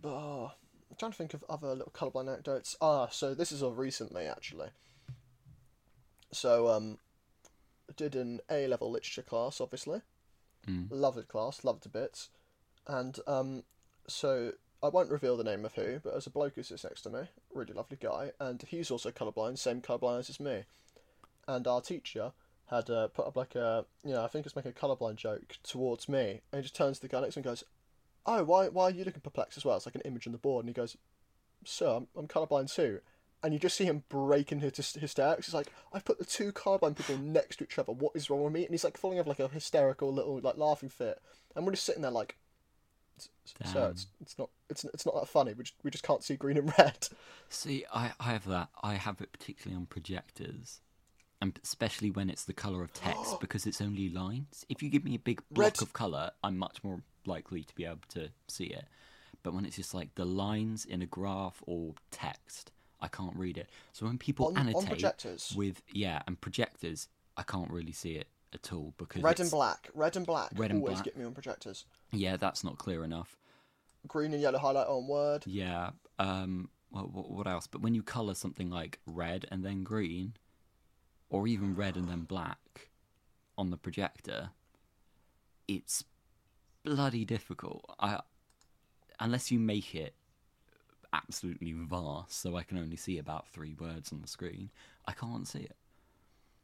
But 0.00 0.10
oh, 0.10 0.52
I'm 0.90 0.96
trying 0.96 1.12
to 1.12 1.18
think 1.18 1.34
of 1.34 1.44
other 1.48 1.74
little 1.74 1.92
colourblind 1.92 2.28
anecdotes. 2.28 2.76
Ah, 2.80 3.08
so 3.08 3.34
this 3.34 3.52
is 3.52 3.62
of 3.62 3.78
recently 3.78 4.26
actually. 4.26 4.68
So 6.32 6.68
um, 6.68 6.98
I 7.88 7.92
did 7.96 8.16
an 8.16 8.40
A 8.50 8.66
level 8.66 8.90
literature 8.90 9.22
class, 9.22 9.60
obviously. 9.60 10.00
Mm. 10.66 10.88
Loved 10.90 11.18
the 11.18 11.22
class, 11.22 11.62
loved 11.62 11.80
it 11.80 11.82
to 11.84 11.88
bits, 11.90 12.30
and 12.86 13.18
um, 13.26 13.64
so 14.06 14.52
I 14.82 14.88
won't 14.88 15.10
reveal 15.10 15.36
the 15.36 15.44
name 15.44 15.64
of 15.64 15.74
who, 15.74 16.00
but 16.02 16.12
there's 16.12 16.26
a 16.26 16.30
bloke 16.30 16.54
who 16.56 16.62
sits 16.62 16.84
next 16.84 17.02
to 17.02 17.10
me, 17.10 17.20
really 17.52 17.72
lovely 17.72 17.98
guy, 18.00 18.32
and 18.40 18.62
he's 18.68 18.90
also 18.90 19.10
colourblind, 19.10 19.58
same 19.58 19.80
colourblind 19.80 20.28
as 20.28 20.40
me. 20.40 20.64
And 21.46 21.66
our 21.66 21.80
teacher 21.80 22.32
had 22.66 22.88
uh, 22.90 23.08
put 23.08 23.26
up 23.26 23.36
like 23.36 23.54
a, 23.54 23.84
you 24.04 24.12
know, 24.12 24.24
I 24.24 24.28
think 24.28 24.46
it's 24.46 24.56
making 24.56 24.72
a 24.72 24.74
colourblind 24.74 25.16
joke 25.16 25.58
towards 25.62 26.08
me, 26.08 26.40
and 26.52 26.58
he 26.58 26.62
just 26.62 26.76
turns 26.76 26.98
to 26.98 27.02
the 27.02 27.08
guy 27.08 27.20
next 27.20 27.34
to 27.34 27.40
him 27.40 27.42
and 27.42 27.52
goes, 27.52 27.64
"Oh, 28.26 28.44
why, 28.44 28.68
why 28.68 28.84
are 28.84 28.90
you 28.90 29.04
looking 29.04 29.20
perplexed 29.20 29.58
as 29.58 29.64
well?" 29.64 29.76
It's 29.76 29.86
like 29.86 29.94
an 29.94 30.00
image 30.02 30.26
on 30.26 30.32
the 30.32 30.38
board, 30.38 30.64
and 30.64 30.70
he 30.70 30.74
goes, 30.74 30.96
"Sir, 31.64 31.88
I'm, 31.88 32.08
I'm 32.16 32.28
colourblind 32.28 32.74
too." 32.74 33.00
And 33.42 33.52
you 33.52 33.58
just 33.58 33.76
see 33.76 33.84
him 33.84 34.04
break 34.08 34.52
into 34.52 34.66
hysterics. 34.66 35.46
He's 35.46 35.54
like, 35.54 35.70
"I've 35.92 36.06
put 36.06 36.18
the 36.18 36.24
two 36.24 36.52
colourblind 36.52 36.96
people 36.96 37.18
next 37.22 37.56
to 37.56 37.64
each 37.64 37.78
other. 37.78 37.92
What 37.92 38.16
is 38.16 38.30
wrong 38.30 38.42
with 38.42 38.52
me?" 38.52 38.64
And 38.64 38.70
he's 38.70 38.84
like 38.84 38.96
falling 38.96 39.18
over 39.18 39.28
like 39.28 39.40
a 39.40 39.48
hysterical 39.48 40.12
little 40.12 40.40
like 40.40 40.56
laughing 40.56 40.88
fit, 40.88 41.20
and 41.54 41.66
we're 41.66 41.72
just 41.72 41.84
sitting 41.84 42.02
there 42.02 42.10
like, 42.10 42.38
"Sir, 43.18 43.90
it's, 43.90 44.06
it's 44.22 44.38
not, 44.38 44.48
it's, 44.70 44.84
it's 44.84 45.04
not 45.04 45.14
that 45.16 45.28
funny. 45.28 45.52
We 45.52 45.64
just, 45.64 45.74
we 45.82 45.90
just 45.90 46.04
can't 46.04 46.24
see 46.24 46.36
green 46.36 46.56
and 46.56 46.72
red." 46.78 47.08
See, 47.50 47.84
I, 47.92 48.12
I 48.18 48.32
have 48.32 48.46
that. 48.46 48.70
I 48.82 48.94
have 48.94 49.20
it 49.20 49.32
particularly 49.32 49.76
on 49.78 49.84
projectors, 49.86 50.80
and 51.40 51.58
especially 51.62 52.10
when 52.10 52.30
it's 52.30 52.44
the 52.44 52.52
color 52.52 52.82
of 52.82 52.92
text 52.92 53.38
because 53.40 53.66
it's 53.66 53.80
only 53.80 54.08
lines. 54.08 54.64
If 54.68 54.82
you 54.82 54.90
give 54.90 55.04
me 55.04 55.14
a 55.14 55.18
big 55.18 55.42
block 55.50 55.74
Red- 55.74 55.82
of 55.82 55.92
color, 55.92 56.30
I'm 56.42 56.56
much 56.58 56.82
more 56.84 57.00
likely 57.26 57.62
to 57.64 57.74
be 57.74 57.84
able 57.84 58.00
to 58.10 58.28
see 58.48 58.64
it. 58.66 58.84
But 59.42 59.52
when 59.54 59.64
it's 59.66 59.76
just 59.76 59.92
like 59.94 60.14
the 60.14 60.24
lines 60.24 60.84
in 60.84 61.02
a 61.02 61.06
graph 61.06 61.62
or 61.66 61.94
text, 62.10 62.70
I 63.00 63.08
can't 63.08 63.36
read 63.36 63.58
it. 63.58 63.68
So 63.92 64.06
when 64.06 64.16
people 64.18 64.46
On- 64.46 64.56
on 64.56 64.68
annotate 64.68 64.88
projectors? 64.88 65.52
with 65.56 65.82
yeah 65.92 66.22
and 66.26 66.40
projectors, 66.40 67.08
I 67.36 67.42
can't 67.42 67.70
really 67.70 67.92
see 67.92 68.12
it 68.12 68.28
at 68.54 68.72
all 68.72 68.94
because 68.96 69.22
Red 69.22 69.32
it's- 69.32 69.46
and 69.46 69.50
black, 69.50 69.90
red 69.94 70.16
and 70.16 70.24
black 70.26 70.50
Red 70.54 70.70
and 70.70 70.80
always 70.80 70.94
black. 70.94 71.04
get 71.04 71.16
me 71.18 71.24
on 71.24 71.34
projectors. 71.34 71.84
Yeah, 72.12 72.36
that's 72.36 72.62
not 72.64 72.78
clear 72.78 73.04
enough. 73.04 73.36
Green 74.06 74.32
and 74.32 74.40
yellow 74.40 74.58
highlight 74.58 74.86
on 74.86 75.06
word. 75.08 75.42
Yeah. 75.46 75.90
Um. 76.18 76.68
What, 76.90 77.10
what 77.28 77.46
else? 77.48 77.66
But 77.66 77.80
when 77.82 77.94
you 77.96 78.04
color 78.04 78.34
something 78.34 78.70
like 78.70 79.00
red 79.04 79.46
and 79.50 79.64
then 79.64 79.82
green, 79.82 80.34
or 81.34 81.48
even 81.48 81.74
red 81.74 81.96
and 81.96 82.08
then 82.08 82.22
black, 82.22 82.90
on 83.58 83.70
the 83.70 83.76
projector, 83.76 84.50
it's 85.66 86.04
bloody 86.84 87.24
difficult. 87.24 87.84
I 87.98 88.20
unless 89.18 89.50
you 89.50 89.58
make 89.58 89.96
it 89.96 90.14
absolutely 91.12 91.72
vast, 91.72 92.40
so 92.40 92.54
I 92.54 92.62
can 92.62 92.78
only 92.78 92.96
see 92.96 93.18
about 93.18 93.48
three 93.48 93.74
words 93.74 94.12
on 94.12 94.20
the 94.20 94.28
screen. 94.28 94.70
I 95.06 95.12
can't 95.12 95.48
see 95.48 95.60
it. 95.60 95.76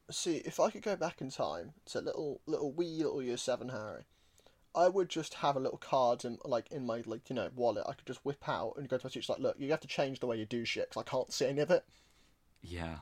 See, 0.09 0.37
if 0.45 0.61
I 0.61 0.71
could 0.71 0.83
go 0.83 0.95
back 0.95 1.21
in 1.21 1.31
time 1.31 1.73
to 1.87 2.01
little, 2.01 2.41
little 2.47 2.71
wee 2.73 3.03
little 3.03 3.23
year 3.25 3.37
seven 3.37 3.71
Harry, 3.71 4.05
I 4.73 4.87
would 4.87 5.09
just 5.09 5.35
have 5.35 5.57
a 5.57 5.61
little 5.61 5.79
card 5.79 6.25
in, 6.25 6.39
like 6.45 6.71
in 6.71 6.87
my 6.87 7.03
like 7.05 7.29
you 7.29 7.35
know 7.35 7.51
wallet. 7.57 7.87
I 7.89 7.95
could 7.95 8.07
just 8.07 8.25
whip 8.25 8.49
out 8.49 8.75
and 8.77 8.89
go 8.89 8.99
to 8.99 9.07
my 9.07 9.11
teacher 9.11 9.33
like, 9.33 9.43
look, 9.43 9.57
you 9.59 9.69
have 9.73 9.81
to 9.81 9.89
change 9.89 10.21
the 10.21 10.29
way 10.29 10.37
you 10.37 10.47
do 10.47 10.65
shit 10.65 10.91
'cause 10.91 11.01
I 11.05 11.11
can't 11.11 11.33
see 11.33 11.47
any 11.47 11.61
of 11.61 11.73
it. 11.73 11.85
Yeah. 12.63 12.99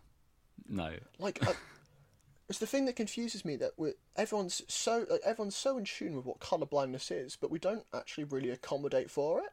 No. 0.69 0.95
Like, 1.19 1.47
I, 1.47 1.55
it's 2.49 2.59
the 2.59 2.67
thing 2.67 2.87
that 2.87 2.97
confuses 2.97 3.45
me 3.45 3.57
that 3.57 3.73
we're, 3.77 3.95
everyone's 4.17 4.63
so 4.69 5.07
like, 5.11 5.21
everyone's 5.25 5.57
so 5.57 5.77
in 5.79 5.85
tune 5.85 6.17
with 6.17 6.25
what 6.25 6.41
color 6.41 6.67
blindness 6.67 7.11
is, 7.11 7.37
but 7.37 7.51
we 7.51 7.59
don't 7.59 7.85
actually 7.95 8.25
really 8.25 8.51
accommodate 8.51 9.11
for 9.11 9.41
it. 9.41 9.51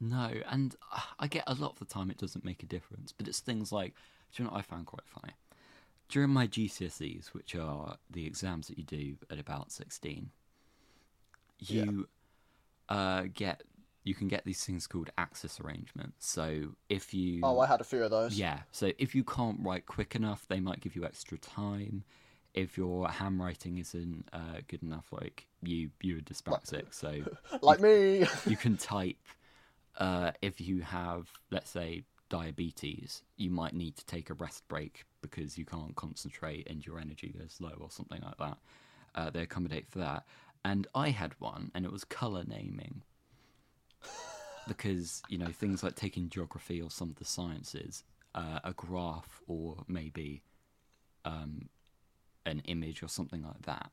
No, 0.00 0.30
and 0.50 0.74
uh, 0.92 1.00
I 1.18 1.28
get 1.28 1.44
a 1.46 1.54
lot 1.54 1.72
of 1.72 1.78
the 1.78 1.84
time 1.84 2.10
it 2.10 2.18
doesn't 2.18 2.44
make 2.44 2.62
a 2.62 2.66
difference, 2.66 3.12
but 3.12 3.28
it's 3.28 3.40
things 3.40 3.72
like, 3.72 3.94
do 4.32 4.42
you 4.42 4.44
know 4.44 4.52
what 4.52 4.58
I 4.58 4.62
found 4.62 4.86
quite 4.86 5.06
funny? 5.06 5.34
During 6.08 6.30
my 6.30 6.46
GCSEs, 6.46 7.28
which 7.28 7.54
are 7.54 7.96
the 8.10 8.26
exams 8.26 8.68
that 8.68 8.76
you 8.76 8.84
do 8.84 9.16
at 9.30 9.38
about 9.38 9.72
16, 9.72 10.30
you 11.60 12.08
uh, 12.88 13.24
get 13.32 13.62
you 14.04 14.14
can 14.14 14.28
get 14.28 14.44
these 14.44 14.62
things 14.64 14.86
called 14.86 15.10
access 15.18 15.58
arrangements. 15.60 16.26
So 16.28 16.76
if 16.88 17.12
you 17.14 17.40
Oh, 17.42 17.58
I 17.58 17.66
had 17.66 17.80
a 17.80 17.84
few 17.84 18.02
of 18.04 18.10
those. 18.10 18.38
yeah, 18.38 18.60
so 18.70 18.92
if 18.98 19.14
you 19.14 19.24
can't 19.24 19.58
write 19.60 19.86
quick 19.86 20.14
enough, 20.14 20.46
they 20.46 20.60
might 20.60 20.80
give 20.80 20.94
you 20.94 21.04
extra 21.04 21.38
time. 21.38 22.04
If 22.52 22.76
your 22.78 23.08
handwriting 23.08 23.78
isn't 23.78 24.28
uh, 24.32 24.60
good 24.68 24.82
enough, 24.82 25.06
like 25.10 25.46
you 25.62 25.90
you're 26.02 26.20
dyspraxic, 26.20 26.92
so 26.94 27.24
Like 27.62 27.80
me. 27.80 28.26
you 28.46 28.56
can 28.56 28.76
type. 28.76 29.16
Uh, 29.96 30.32
if 30.42 30.60
you 30.60 30.82
have, 30.82 31.28
let's 31.50 31.70
say, 31.70 32.04
diabetes, 32.28 33.22
you 33.36 33.50
might 33.50 33.74
need 33.74 33.96
to 33.96 34.04
take 34.06 34.28
a 34.30 34.34
rest 34.34 34.66
break 34.68 35.04
because 35.22 35.56
you 35.56 35.64
can't 35.64 35.94
concentrate 35.96 36.68
and 36.68 36.84
your 36.84 36.98
energy 36.98 37.34
goes 37.38 37.56
low 37.60 37.74
or 37.80 37.90
something 37.90 38.20
like 38.22 38.36
that. 38.38 38.58
Uh, 39.14 39.30
they 39.30 39.42
accommodate 39.42 39.88
for 39.88 40.00
that. 40.00 40.24
And 40.64 40.86
I 40.94 41.10
had 41.10 41.34
one, 41.38 41.70
and 41.74 41.84
it 41.84 41.92
was 41.92 42.04
color 42.04 42.42
naming. 42.46 43.02
Because, 44.68 45.22
you 45.28 45.38
know, 45.38 45.48
things 45.48 45.82
like 45.82 45.94
taking 45.94 46.28
geography 46.28 46.80
or 46.80 46.90
some 46.90 47.10
of 47.10 47.16
the 47.16 47.24
sciences, 47.24 48.02
uh, 48.34 48.60
a 48.64 48.72
graph 48.72 49.40
or 49.46 49.84
maybe 49.88 50.42
um, 51.24 51.68
an 52.46 52.60
image 52.66 53.02
or 53.02 53.08
something 53.08 53.42
like 53.42 53.62
that 53.62 53.90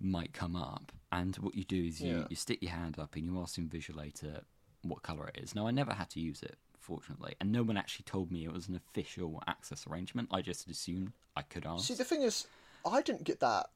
might 0.00 0.32
come 0.32 0.56
up. 0.56 0.92
And 1.12 1.36
what 1.36 1.54
you 1.54 1.64
do 1.64 1.84
is 1.84 2.00
you, 2.00 2.18
Yeah. 2.18 2.26
you 2.28 2.36
stick 2.36 2.62
your 2.62 2.72
hand 2.72 2.98
up 2.98 3.14
and 3.14 3.24
you 3.24 3.40
ask 3.40 3.56
Invisualator 3.58 4.42
what 4.82 5.02
color 5.02 5.28
it 5.28 5.42
is. 5.42 5.54
Now, 5.54 5.66
I 5.66 5.70
never 5.70 5.94
had 5.94 6.10
to 6.10 6.20
use 6.20 6.42
it, 6.42 6.58
fortunately, 6.78 7.34
and 7.40 7.52
no 7.52 7.62
one 7.62 7.76
actually 7.76 8.04
told 8.04 8.30
me 8.30 8.44
it 8.44 8.52
was 8.52 8.68
an 8.68 8.74
official 8.76 9.42
access 9.46 9.86
arrangement. 9.86 10.28
I 10.30 10.42
just 10.42 10.68
assumed 10.68 11.12
I 11.36 11.42
could 11.42 11.64
ask. 11.64 11.86
See, 11.86 11.94
the 11.94 12.04
thing 12.04 12.22
is, 12.22 12.46
I 12.84 13.00
didn't 13.00 13.24
get 13.24 13.40
that. 13.40 13.66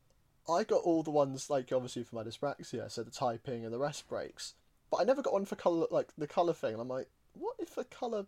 I 0.51 0.65
got 0.65 0.83
all 0.83 1.03
the 1.03 1.11
ones 1.11 1.51
like 1.51 1.73
obviously 1.73 2.03
for 2.05 2.17
my 2.17 2.25
dyspraxia, 2.25 2.91
so 2.91 3.03
the 3.03 3.11
typing 3.11 3.65
and 3.65 3.73
the 3.73 3.79
rest 3.79 4.09
breaks. 4.09 4.55
But 4.91 5.01
I 5.01 5.05
never 5.05 5.23
got 5.23 5.33
one 5.33 5.45
for 5.45 5.57
color, 5.57 5.87
like 5.91 6.13
the 6.17 6.27
color 6.27 6.53
thing. 6.53 6.73
And 6.73 6.81
I'm 6.81 6.89
like, 6.89 7.09
what 7.35 7.57
if 7.59 7.77
a 7.77 7.85
color 7.85 8.27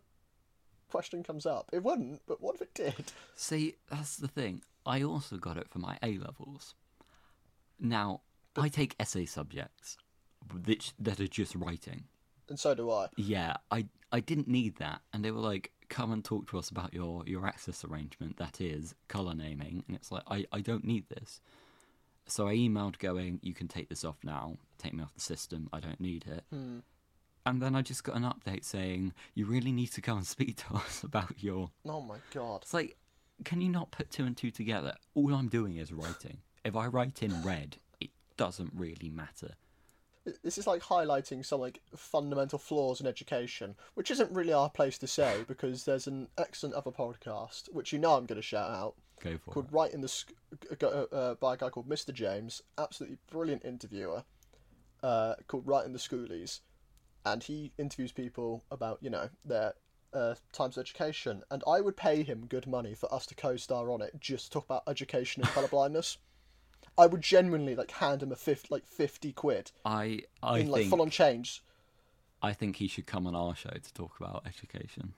question 0.89 1.23
comes 1.23 1.45
up? 1.45 1.69
It 1.73 1.83
wouldn't, 1.83 2.21
but 2.27 2.41
what 2.41 2.55
if 2.55 2.61
it 2.61 2.73
did? 2.73 3.11
See, 3.35 3.75
that's 3.89 4.17
the 4.17 4.27
thing. 4.27 4.61
I 4.85 5.03
also 5.03 5.37
got 5.37 5.57
it 5.57 5.69
for 5.69 5.79
my 5.79 5.97
A 6.03 6.17
levels. 6.17 6.75
Now, 7.79 8.21
I 8.55 8.69
take 8.69 8.95
essay 8.99 9.25
subjects 9.25 9.97
which, 10.65 10.93
that 10.99 11.19
are 11.19 11.27
just 11.27 11.55
writing. 11.55 12.05
And 12.49 12.59
so 12.59 12.75
do 12.75 12.91
I. 12.91 13.07
Yeah, 13.15 13.57
I 13.69 13.85
I 14.11 14.19
didn't 14.19 14.47
need 14.47 14.75
that, 14.77 15.01
and 15.13 15.23
they 15.23 15.31
were 15.31 15.39
like, 15.39 15.71
"Come 15.87 16.11
and 16.11 16.23
talk 16.23 16.49
to 16.49 16.59
us 16.59 16.69
about 16.69 16.93
your 16.93 17.23
your 17.25 17.47
access 17.47 17.85
arrangement. 17.85 18.37
That 18.37 18.59
is 18.59 18.93
color 19.07 19.33
naming." 19.33 19.85
And 19.87 19.95
it's 19.95 20.11
like, 20.11 20.23
I 20.27 20.45
I 20.51 20.59
don't 20.59 20.83
need 20.83 21.07
this. 21.07 21.39
So 22.27 22.47
I 22.47 22.55
emailed 22.55 22.99
going, 22.99 23.39
"You 23.41 23.53
can 23.53 23.67
take 23.67 23.89
this 23.89 24.05
off 24.05 24.17
now. 24.23 24.57
Take 24.77 24.93
me 24.93 25.03
off 25.03 25.13
the 25.13 25.21
system. 25.21 25.69
I 25.73 25.79
don't 25.79 25.99
need 25.99 26.25
it." 26.27 26.43
Hmm. 26.49 26.79
And 27.45 27.61
then 27.61 27.75
I 27.75 27.81
just 27.81 28.03
got 28.03 28.15
an 28.15 28.23
update 28.23 28.63
saying, 28.63 29.13
"You 29.33 29.45
really 29.45 29.71
need 29.71 29.91
to 29.93 30.01
come 30.01 30.17
and 30.17 30.27
speak 30.27 30.57
to 30.57 30.75
us 30.75 31.03
about 31.03 31.43
your." 31.43 31.71
Oh 31.85 32.01
my 32.01 32.17
god. 32.33 32.61
It's 32.61 32.73
like, 32.73 32.97
can 33.43 33.61
you 33.61 33.69
not 33.69 33.91
put 33.91 34.11
two 34.11 34.25
and 34.25 34.37
two 34.37 34.51
together? 34.51 34.95
All 35.15 35.33
I'm 35.33 35.47
doing 35.47 35.77
is 35.77 35.91
writing. 35.91 36.37
If 36.63 36.75
I 36.75 36.87
write 36.87 37.23
in 37.23 37.41
red, 37.41 37.77
it 37.99 38.11
doesn't 38.37 38.71
really 38.75 39.09
matter. 39.09 39.55
This 40.43 40.57
is 40.57 40.67
like 40.67 40.83
highlighting 40.83 41.45
some 41.45 41.61
like 41.61 41.81
fundamental 41.95 42.59
flaws 42.59 43.01
in 43.01 43.07
education, 43.07 43.75
which 43.95 44.11
isn't 44.11 44.31
really 44.31 44.53
our 44.53 44.69
place 44.69 44.97
to 44.99 45.07
say 45.07 45.43
because 45.47 45.85
there's 45.85 46.07
an 46.07 46.27
excellent 46.37 46.75
other 46.75 46.91
podcast 46.91 47.71
which 47.73 47.91
you 47.91 47.99
know 47.99 48.13
I'm 48.13 48.25
going 48.25 48.35
to 48.35 48.41
shout 48.41 48.69
out 48.69 48.95
Go 49.23 49.37
for 49.37 49.51
called 49.51 49.67
it. 49.67 49.73
Right 49.73 49.93
in 49.93 50.01
the 50.01 50.07
Sc- 50.07 50.33
uh, 50.81 50.85
uh, 50.87 51.35
by 51.35 51.55
a 51.55 51.57
guy 51.57 51.69
called 51.69 51.89
Mr. 51.89 52.13
James, 52.13 52.61
absolutely 52.77 53.17
brilliant 53.31 53.65
interviewer, 53.65 54.23
uh, 55.03 55.35
called 55.47 55.67
Right 55.67 55.85
in 55.85 55.93
the 55.93 55.99
Schoolies, 55.99 56.61
and 57.25 57.43
he 57.43 57.71
interviews 57.77 58.11
people 58.11 58.63
about 58.71 58.99
you 59.01 59.09
know 59.09 59.29
their 59.45 59.73
uh, 60.13 60.35
times 60.51 60.77
of 60.77 60.81
education, 60.81 61.43
and 61.49 61.63
I 61.67 61.81
would 61.81 61.97
pay 61.97 62.23
him 62.23 62.45
good 62.47 62.67
money 62.67 62.93
for 62.93 63.13
us 63.13 63.25
to 63.27 63.35
co-star 63.35 63.91
on 63.91 64.01
it 64.01 64.13
just 64.19 64.45
to 64.45 64.51
talk 64.51 64.65
about 64.65 64.83
education 64.87 65.43
and 65.43 65.51
colourblindness. 65.53 66.17
I 66.97 67.07
would 67.07 67.21
genuinely 67.21 67.75
like 67.75 67.91
hand 67.91 68.21
him 68.23 68.31
a 68.31 68.35
fifth 68.35 68.69
like 68.69 68.85
fifty 68.85 69.31
quid 69.31 69.71
I 69.85 70.21
I 70.43 70.59
in 70.59 70.67
like 70.67 70.81
think 70.81 70.89
full 70.89 71.01
on 71.01 71.09
change. 71.09 71.63
I 72.41 72.53
think 72.53 72.77
he 72.77 72.87
should 72.87 73.05
come 73.05 73.27
on 73.27 73.35
our 73.35 73.55
show 73.55 73.69
to 73.69 73.93
talk 73.93 74.19
about 74.19 74.43
education. 74.47 75.13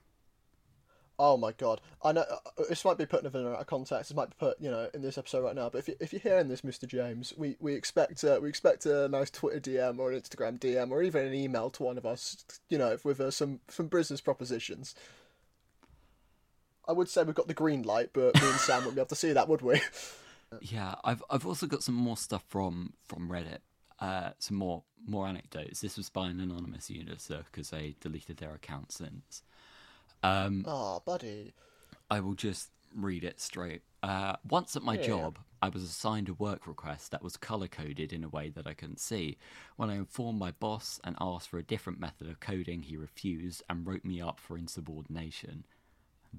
Oh 1.16 1.36
my 1.36 1.52
god! 1.52 1.80
I 2.02 2.10
know 2.10 2.22
uh, 2.22 2.64
this 2.68 2.84
might 2.84 2.98
be 2.98 3.06
putting 3.06 3.30
in 3.32 3.46
a 3.46 3.50
out 3.50 3.60
of 3.60 3.66
context. 3.68 4.08
This 4.08 4.16
might 4.16 4.30
be 4.30 4.36
put, 4.36 4.60
you 4.60 4.68
know, 4.68 4.88
in 4.92 5.00
this 5.00 5.16
episode 5.16 5.44
right 5.44 5.54
now. 5.54 5.68
But 5.68 5.78
if 5.78 5.88
you, 5.88 5.94
if 6.00 6.12
you're 6.12 6.20
hearing 6.20 6.48
this, 6.48 6.62
Mr. 6.62 6.88
James, 6.88 7.32
we 7.36 7.56
we 7.60 7.74
expect 7.74 8.24
uh, 8.24 8.40
we 8.42 8.48
expect 8.48 8.84
a 8.86 9.08
nice 9.08 9.30
Twitter 9.30 9.60
DM 9.60 10.00
or 10.00 10.10
an 10.10 10.20
Instagram 10.20 10.58
DM 10.58 10.90
or 10.90 11.04
even 11.04 11.24
an 11.24 11.34
email 11.34 11.70
to 11.70 11.84
one 11.84 11.98
of 11.98 12.04
us, 12.04 12.44
you 12.68 12.78
know, 12.78 12.98
with 13.04 13.20
uh, 13.20 13.30
some 13.30 13.60
some 13.68 13.86
business 13.86 14.20
propositions. 14.20 14.96
I 16.88 16.92
would 16.92 17.08
say 17.08 17.22
we've 17.22 17.34
got 17.34 17.46
the 17.46 17.54
green 17.54 17.82
light, 17.82 18.10
but 18.12 18.34
me 18.34 18.48
and 18.48 18.58
Sam 18.58 18.78
wouldn't 18.78 18.96
be 18.96 19.00
able 19.00 19.08
to 19.08 19.14
see 19.14 19.32
that, 19.32 19.48
would 19.48 19.62
we? 19.62 19.80
Yeah, 20.60 20.94
I've 21.04 21.22
I've 21.30 21.46
also 21.46 21.66
got 21.66 21.82
some 21.82 21.94
more 21.94 22.16
stuff 22.16 22.44
from 22.48 22.94
from 23.04 23.28
Reddit. 23.28 23.58
Uh, 24.00 24.30
some 24.38 24.56
more 24.56 24.82
more 25.06 25.26
anecdotes. 25.26 25.80
This 25.80 25.96
was 25.96 26.10
by 26.10 26.28
an 26.28 26.40
anonymous 26.40 26.90
user 26.90 27.44
because 27.50 27.70
they 27.70 27.94
deleted 28.00 28.38
their 28.38 28.54
account 28.54 28.92
since. 28.92 29.42
Um, 30.22 30.64
Ah, 30.66 30.98
buddy. 31.00 31.54
I 32.10 32.20
will 32.20 32.34
just 32.34 32.70
read 32.94 33.24
it 33.24 33.40
straight. 33.40 33.82
Uh, 34.02 34.36
once 34.48 34.76
at 34.76 34.82
my 34.82 34.94
yeah. 34.94 35.06
job, 35.06 35.38
I 35.62 35.68
was 35.68 35.82
assigned 35.82 36.28
a 36.28 36.34
work 36.34 36.66
request 36.66 37.10
that 37.10 37.22
was 37.22 37.36
color 37.36 37.68
coded 37.68 38.12
in 38.12 38.22
a 38.24 38.28
way 38.28 38.50
that 38.50 38.66
I 38.66 38.74
couldn't 38.74 39.00
see. 39.00 39.38
When 39.76 39.90
I 39.90 39.96
informed 39.96 40.38
my 40.38 40.50
boss 40.52 41.00
and 41.04 41.16
asked 41.20 41.48
for 41.48 41.58
a 41.58 41.62
different 41.62 42.00
method 42.00 42.28
of 42.28 42.40
coding, 42.40 42.82
he 42.82 42.96
refused 42.96 43.62
and 43.68 43.86
wrote 43.86 44.04
me 44.04 44.20
up 44.20 44.38
for 44.40 44.56
insubordination. 44.58 45.64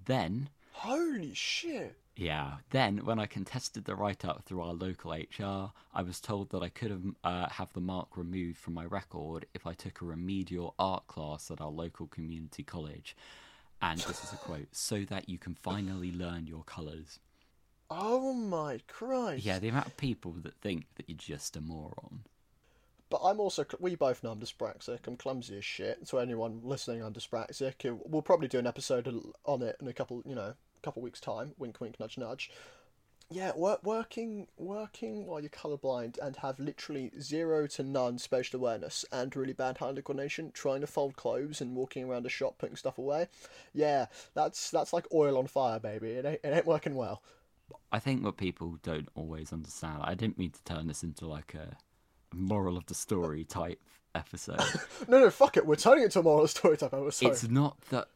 Then, 0.06 0.50
Holy 0.74 1.34
shit! 1.34 1.96
Yeah, 2.16 2.58
then 2.70 3.00
when 3.00 3.20
I 3.20 3.26
contested 3.26 3.86
the 3.86 3.96
write 3.96 4.24
up 4.24 4.44
through 4.46 4.62
our 4.62 4.74
local 4.74 5.12
HR, 5.12 5.72
I 5.94 6.02
was 6.02 6.22
told 6.22 6.50
that 6.52 6.64
I 6.64 6.70
could 6.70 6.92
have 6.92 7.04
uh, 7.24 7.50
have 7.50 7.74
the 7.74 7.82
mark 7.82 8.16
removed 8.16 8.58
from 8.58 8.74
my 8.74 8.86
record 8.86 9.46
if 9.54 9.68
I 9.68 9.74
took 9.74 10.02
a 10.02 10.06
remedial 10.06 10.76
art 10.80 11.08
class 11.08 11.52
at 11.52 11.60
our 11.60 11.70
local 11.70 12.08
community 12.08 12.64
college. 12.64 13.18
And 13.82 14.00
this 14.00 14.24
is 14.24 14.32
a 14.32 14.38
quote, 14.38 14.70
so 14.72 15.04
that 15.10 15.28
you 15.28 15.38
can 15.38 15.56
finally 15.56 16.12
learn 16.12 16.48
your 16.48 16.64
colours. 16.64 17.20
Oh 17.90 18.34
my 18.34 18.80
Christ! 18.88 19.46
Yeah, 19.46 19.60
the 19.60 19.68
amount 19.68 19.88
of 19.88 19.98
people 19.98 20.32
that 20.44 20.56
think 20.56 20.86
that 20.96 21.10
you're 21.10 21.18
just 21.18 21.58
a 21.58 21.62
moron. 21.62 22.22
But 23.10 23.22
I'm 23.24 23.40
also, 23.40 23.66
we 23.80 23.96
both 23.96 24.24
know 24.24 24.32
I'm 24.32 24.40
dyspraxic. 24.40 25.00
I'm 25.06 25.16
clumsy 25.16 25.58
as 25.58 25.66
shit. 25.66 26.08
So 26.08 26.18
anyone 26.18 26.62
listening, 26.64 27.04
I'm 27.04 27.14
dyspraxic. 27.14 28.00
We'll 28.06 28.24
probably 28.24 28.48
do 28.48 28.58
an 28.58 28.66
episode 28.66 29.08
on 29.46 29.62
it 29.62 29.78
in 29.80 29.88
a 29.88 29.94
couple, 29.94 30.24
you 30.26 30.34
know, 30.34 30.56
couple 30.86 31.02
weeks 31.02 31.20
time. 31.20 31.54
Wink, 31.58 31.82
wink, 31.82 32.00
nudge, 32.00 32.18
nudge. 32.18 32.52
Yeah, 33.32 33.54
work, 33.56 33.84
working, 33.84 34.48
working 34.56 35.26
while 35.26 35.40
you're 35.40 35.50
colorblind 35.50 36.20
and 36.22 36.36
have 36.38 36.60
literally 36.60 37.12
zero 37.20 37.66
to 37.68 37.82
none 37.82 38.20
spatial 38.20 38.60
awareness 38.60 39.04
and 39.12 39.36
really 39.36 39.54
bad 39.54 39.80
hand 39.80 40.02
coordination, 40.04 40.52
trying 40.54 40.82
to 40.82 40.88
fold 40.88 41.16
clothes 41.16 41.60
and 41.60 41.76
walking 41.76 42.08
around 42.08 42.28
a 42.28 42.30
shop 42.30 42.60
putting 42.60 42.76
stuff 42.76 43.00
away. 43.00 43.28
Yeah, 43.74 44.06
that's 44.36 44.70
that's 44.70 44.94
like 44.94 45.08
oil 45.12 45.40
on 45.40 45.48
fire, 45.48 45.80
baby. 45.80 46.12
It 46.12 46.26
ain't, 46.26 46.40
it 46.44 46.56
ain't 46.56 46.68
working 46.68 46.94
well. 46.94 47.24
I 47.92 47.98
think 47.98 48.24
what 48.24 48.38
people 48.38 48.78
don't 48.84 49.10
always 49.16 49.52
understand. 49.52 50.02
I 50.04 50.14
didn't 50.14 50.38
mean 50.38 50.52
to 50.52 50.64
turn 50.64 50.86
this 50.86 51.02
into 51.02 51.26
like 51.26 51.56
a 51.56 51.78
moral 52.32 52.78
of 52.78 52.86
the 52.86 52.94
story 52.94 53.44
type 53.44 53.82
episode. 54.14 54.62
No, 55.08 55.20
no, 55.20 55.30
fuck 55.32 55.58
it. 55.58 55.66
We're 55.66 55.76
turning 55.76 56.04
it 56.04 56.06
into 56.06 56.20
a 56.20 56.24
moral 56.24 56.48
story 56.48 56.78
type 56.78 56.94
episode. 56.94 57.28
it's 57.28 57.48
not 57.48 57.82
that 57.90 58.08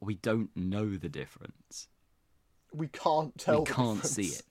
we 0.00 0.14
don't 0.14 0.50
know 0.56 0.96
the 0.96 1.08
difference. 1.08 1.88
We 2.74 2.88
can't 2.88 3.36
tell. 3.38 3.60
we 3.60 3.66
can't 3.66 4.04
see 4.04 4.28
it. 4.28 4.42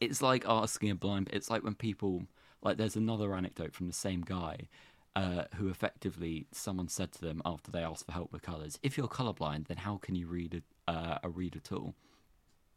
It's 0.00 0.22
like 0.22 0.44
asking 0.46 0.90
a 0.90 0.94
blind. 0.94 1.28
It's 1.32 1.50
like 1.50 1.62
when 1.62 1.74
people 1.74 2.24
like. 2.62 2.76
There's 2.76 2.96
another 2.96 3.34
anecdote 3.34 3.74
from 3.74 3.86
the 3.86 3.92
same 3.92 4.22
guy, 4.22 4.68
uh, 5.16 5.44
who 5.56 5.68
effectively 5.68 6.46
someone 6.52 6.88
said 6.88 7.12
to 7.12 7.20
them 7.20 7.42
after 7.44 7.70
they 7.70 7.82
asked 7.82 8.06
for 8.06 8.12
help 8.12 8.32
with 8.32 8.42
colours, 8.42 8.78
"If 8.82 8.96
you're 8.96 9.08
colorblind, 9.08 9.66
then 9.68 9.78
how 9.78 9.96
can 9.98 10.14
you 10.14 10.26
read 10.26 10.62
a, 10.88 10.90
uh, 10.90 11.18
a 11.22 11.28
reader 11.28 11.60
tool?" 11.60 11.94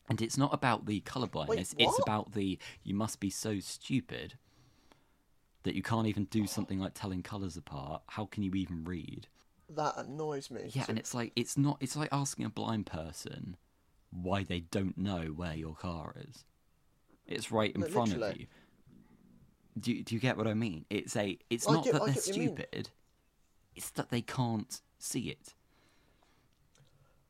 And 0.10 0.22
it's 0.22 0.38
not 0.38 0.54
about 0.54 0.86
the 0.86 1.00
colour 1.02 1.28
blindness. 1.28 1.74
it's 1.78 2.00
about 2.00 2.34
the 2.34 2.60
you 2.84 2.94
must 2.94 3.20
be 3.22 3.30
so 3.30 3.60
stupid 3.60 4.38
that 5.64 5.76
you 5.76 5.82
can't 5.82 6.08
even 6.08 6.26
do 6.26 6.46
something 6.46 6.78
like 6.78 6.94
telling 6.94 7.24
colours 7.24 7.56
apart. 7.56 8.02
How 8.08 8.26
can 8.26 8.44
you 8.44 8.52
even 8.54 8.84
read? 8.84 9.28
That 9.70 9.96
annoys 9.98 10.52
me. 10.52 10.70
Yeah, 10.74 10.84
So- 10.84 10.90
and 10.90 11.00
it's 11.00 11.14
like 11.14 11.32
it's 11.38 11.58
not. 11.58 11.78
It's 11.80 11.96
like 11.96 12.10
asking 12.12 12.46
a 12.46 12.50
blind 12.50 12.86
person 12.86 13.56
why 14.22 14.44
they 14.44 14.62
don't 14.62 14.98
know 14.98 15.22
where 15.36 15.54
your 15.56 15.76
car 15.76 16.16
is. 16.30 16.46
It's 17.26 17.52
right 17.52 17.74
in 17.74 17.82
No, 17.82 17.88
front 17.88 18.14
of 18.14 18.38
you. 18.38 18.48
Do 19.80 19.92
you, 19.94 20.04
do 20.04 20.14
you 20.16 20.22
get 20.22 20.38
what 20.38 20.48
I 20.48 20.54
mean? 20.54 20.86
It's 20.90 21.16
a. 21.16 21.38
It's 21.50 21.68
I 21.68 21.74
not 21.74 21.84
get- 21.86 21.94
that 21.94 22.02
I 22.04 22.06
they're 22.06 22.14
get 22.16 22.28
what 22.28 22.36
you 22.36 22.44
mean. 22.44 22.56
stupid. 22.56 22.90
It's 23.76 23.90
that 23.92 24.10
they 24.10 24.22
can't 24.22 24.82
see 25.00 25.30
it. 25.30 25.54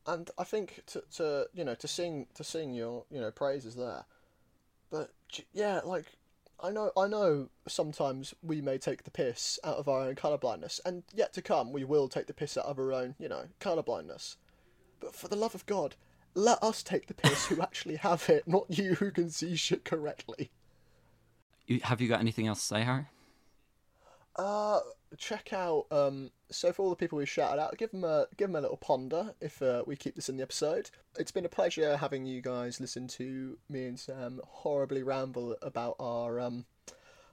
and 0.06 0.30
I 0.36 0.44
think 0.44 0.82
to, 0.88 1.02
to 1.16 1.46
you 1.54 1.64
know 1.64 1.74
to 1.76 1.88
sing 1.88 2.26
to 2.34 2.44
sing 2.44 2.74
your 2.74 3.04
you 3.10 3.20
know 3.20 3.30
praises 3.30 3.74
there, 3.76 4.04
but 4.90 5.10
yeah, 5.52 5.80
like 5.84 6.04
I 6.62 6.70
know, 6.70 6.90
I 6.96 7.06
know. 7.08 7.48
Sometimes 7.66 8.34
we 8.42 8.60
may 8.60 8.76
take 8.78 9.04
the 9.04 9.10
piss 9.10 9.58
out 9.64 9.76
of 9.78 9.88
our 9.88 10.02
own 10.02 10.14
colorblindness, 10.14 10.80
and 10.84 11.02
yet 11.14 11.32
to 11.34 11.42
come, 11.42 11.72
we 11.72 11.84
will 11.84 12.08
take 12.08 12.26
the 12.26 12.34
piss 12.34 12.56
out 12.58 12.66
of 12.66 12.78
our 12.78 12.92
own, 12.92 13.14
you 13.18 13.28
know, 13.28 13.44
colorblindness. 13.60 14.36
But 15.00 15.14
for 15.16 15.28
the 15.28 15.36
love 15.36 15.54
of 15.54 15.64
God, 15.66 15.96
let 16.34 16.62
us 16.62 16.82
take 16.82 17.06
the 17.06 17.14
piss 17.14 17.46
who 17.46 17.60
actually 17.62 17.96
have 17.96 18.28
it, 18.28 18.46
not 18.46 18.66
you 18.68 18.94
who 18.94 19.10
can 19.10 19.30
see 19.30 19.56
shit 19.56 19.84
correctly. 19.84 20.50
You, 21.66 21.80
have 21.84 22.00
you 22.00 22.08
got 22.08 22.20
anything 22.20 22.46
else 22.46 22.60
to 22.60 22.66
say, 22.66 22.82
Harry? 22.82 23.06
Uh, 24.36 24.80
check 25.16 25.52
out. 25.52 25.86
Um, 25.90 26.30
so 26.50 26.72
for 26.72 26.82
all 26.82 26.90
the 26.90 26.96
people 26.96 27.18
we 27.18 27.26
shouted 27.26 27.60
out, 27.60 27.78
give 27.78 27.90
them 27.92 28.04
a 28.04 28.26
give 28.36 28.48
them 28.48 28.56
a 28.56 28.60
little 28.60 28.76
ponder 28.76 29.34
if 29.40 29.62
uh, 29.62 29.84
we 29.86 29.96
keep 29.96 30.16
this 30.16 30.28
in 30.28 30.36
the 30.36 30.42
episode. 30.42 30.90
It's 31.18 31.30
been 31.30 31.44
a 31.44 31.48
pleasure 31.50 31.96
having 31.96 32.26
you 32.26 32.42
guys 32.42 32.80
listen 32.80 33.06
to 33.08 33.56
me 33.68 33.86
and 33.86 33.98
Sam 33.98 34.40
horribly 34.44 35.02
ramble 35.02 35.56
about 35.62 35.96
our 36.00 36.40
um 36.40 36.66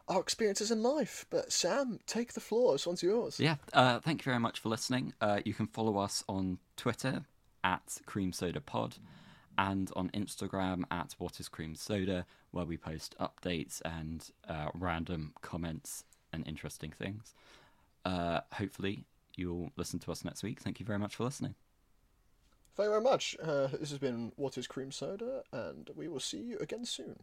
our 0.08 0.20
experiences 0.22 0.72
in 0.72 0.84
life. 0.84 1.26
But 1.30 1.52
Sam, 1.52 2.00
take 2.06 2.34
the 2.34 2.40
floor. 2.40 2.74
This 2.74 2.86
one's 2.86 3.04
yours. 3.04 3.40
Yeah, 3.40 3.56
uh, 3.74 4.00
thank 4.00 4.22
you 4.22 4.26
very 4.26 4.40
much 4.40 4.60
for 4.60 4.70
listening. 4.70 5.14
Uh, 5.20 5.40
you 5.44 5.54
can 5.54 5.68
follow 5.68 5.98
us 5.98 6.24
on 6.30 6.60
Twitter 6.78 7.26
at 7.63 7.97
Cream 8.06 8.34
Soda 8.34 8.62
Pod 8.62 8.97
and 9.58 9.91
on 9.95 10.10
Instagram 10.10 10.84
at 10.89 11.15
What 11.17 11.39
is 11.39 11.50
Cream 11.50 11.76
Soda, 11.76 12.26
where 12.52 12.65
we 12.65 12.78
post 12.78 13.15
updates 13.19 13.82
and 13.84 14.30
uh, 14.47 14.69
random 14.74 15.34
comments 15.41 16.04
and 16.34 16.47
interesting 16.47 16.91
things. 16.91 17.34
Uh, 18.06 18.41
hopefully, 18.54 19.06
you'll 19.36 19.71
listen 19.76 20.00
to 20.00 20.12
us 20.12 20.24
next 20.24 20.43
week. 20.43 20.60
Thank 20.60 20.80
you 20.80 20.86
very 20.86 21.00
much 21.00 21.15
for 21.15 21.24
listening. 21.24 21.56
Thank 22.76 22.88
you 22.88 22.91
very 22.91 23.04
much. 23.04 23.36
Uh, 23.41 23.67
this 23.67 23.89
has 23.89 24.00
been 24.00 24.32
What 24.38 24.58
is 24.58 24.67
Cream 24.67 24.91
Soda, 24.91 25.43
and 25.52 25.89
we 25.95 26.08
will 26.08 26.19
see 26.19 26.39
you 26.39 26.58
again 26.60 26.86
soon. 26.86 27.17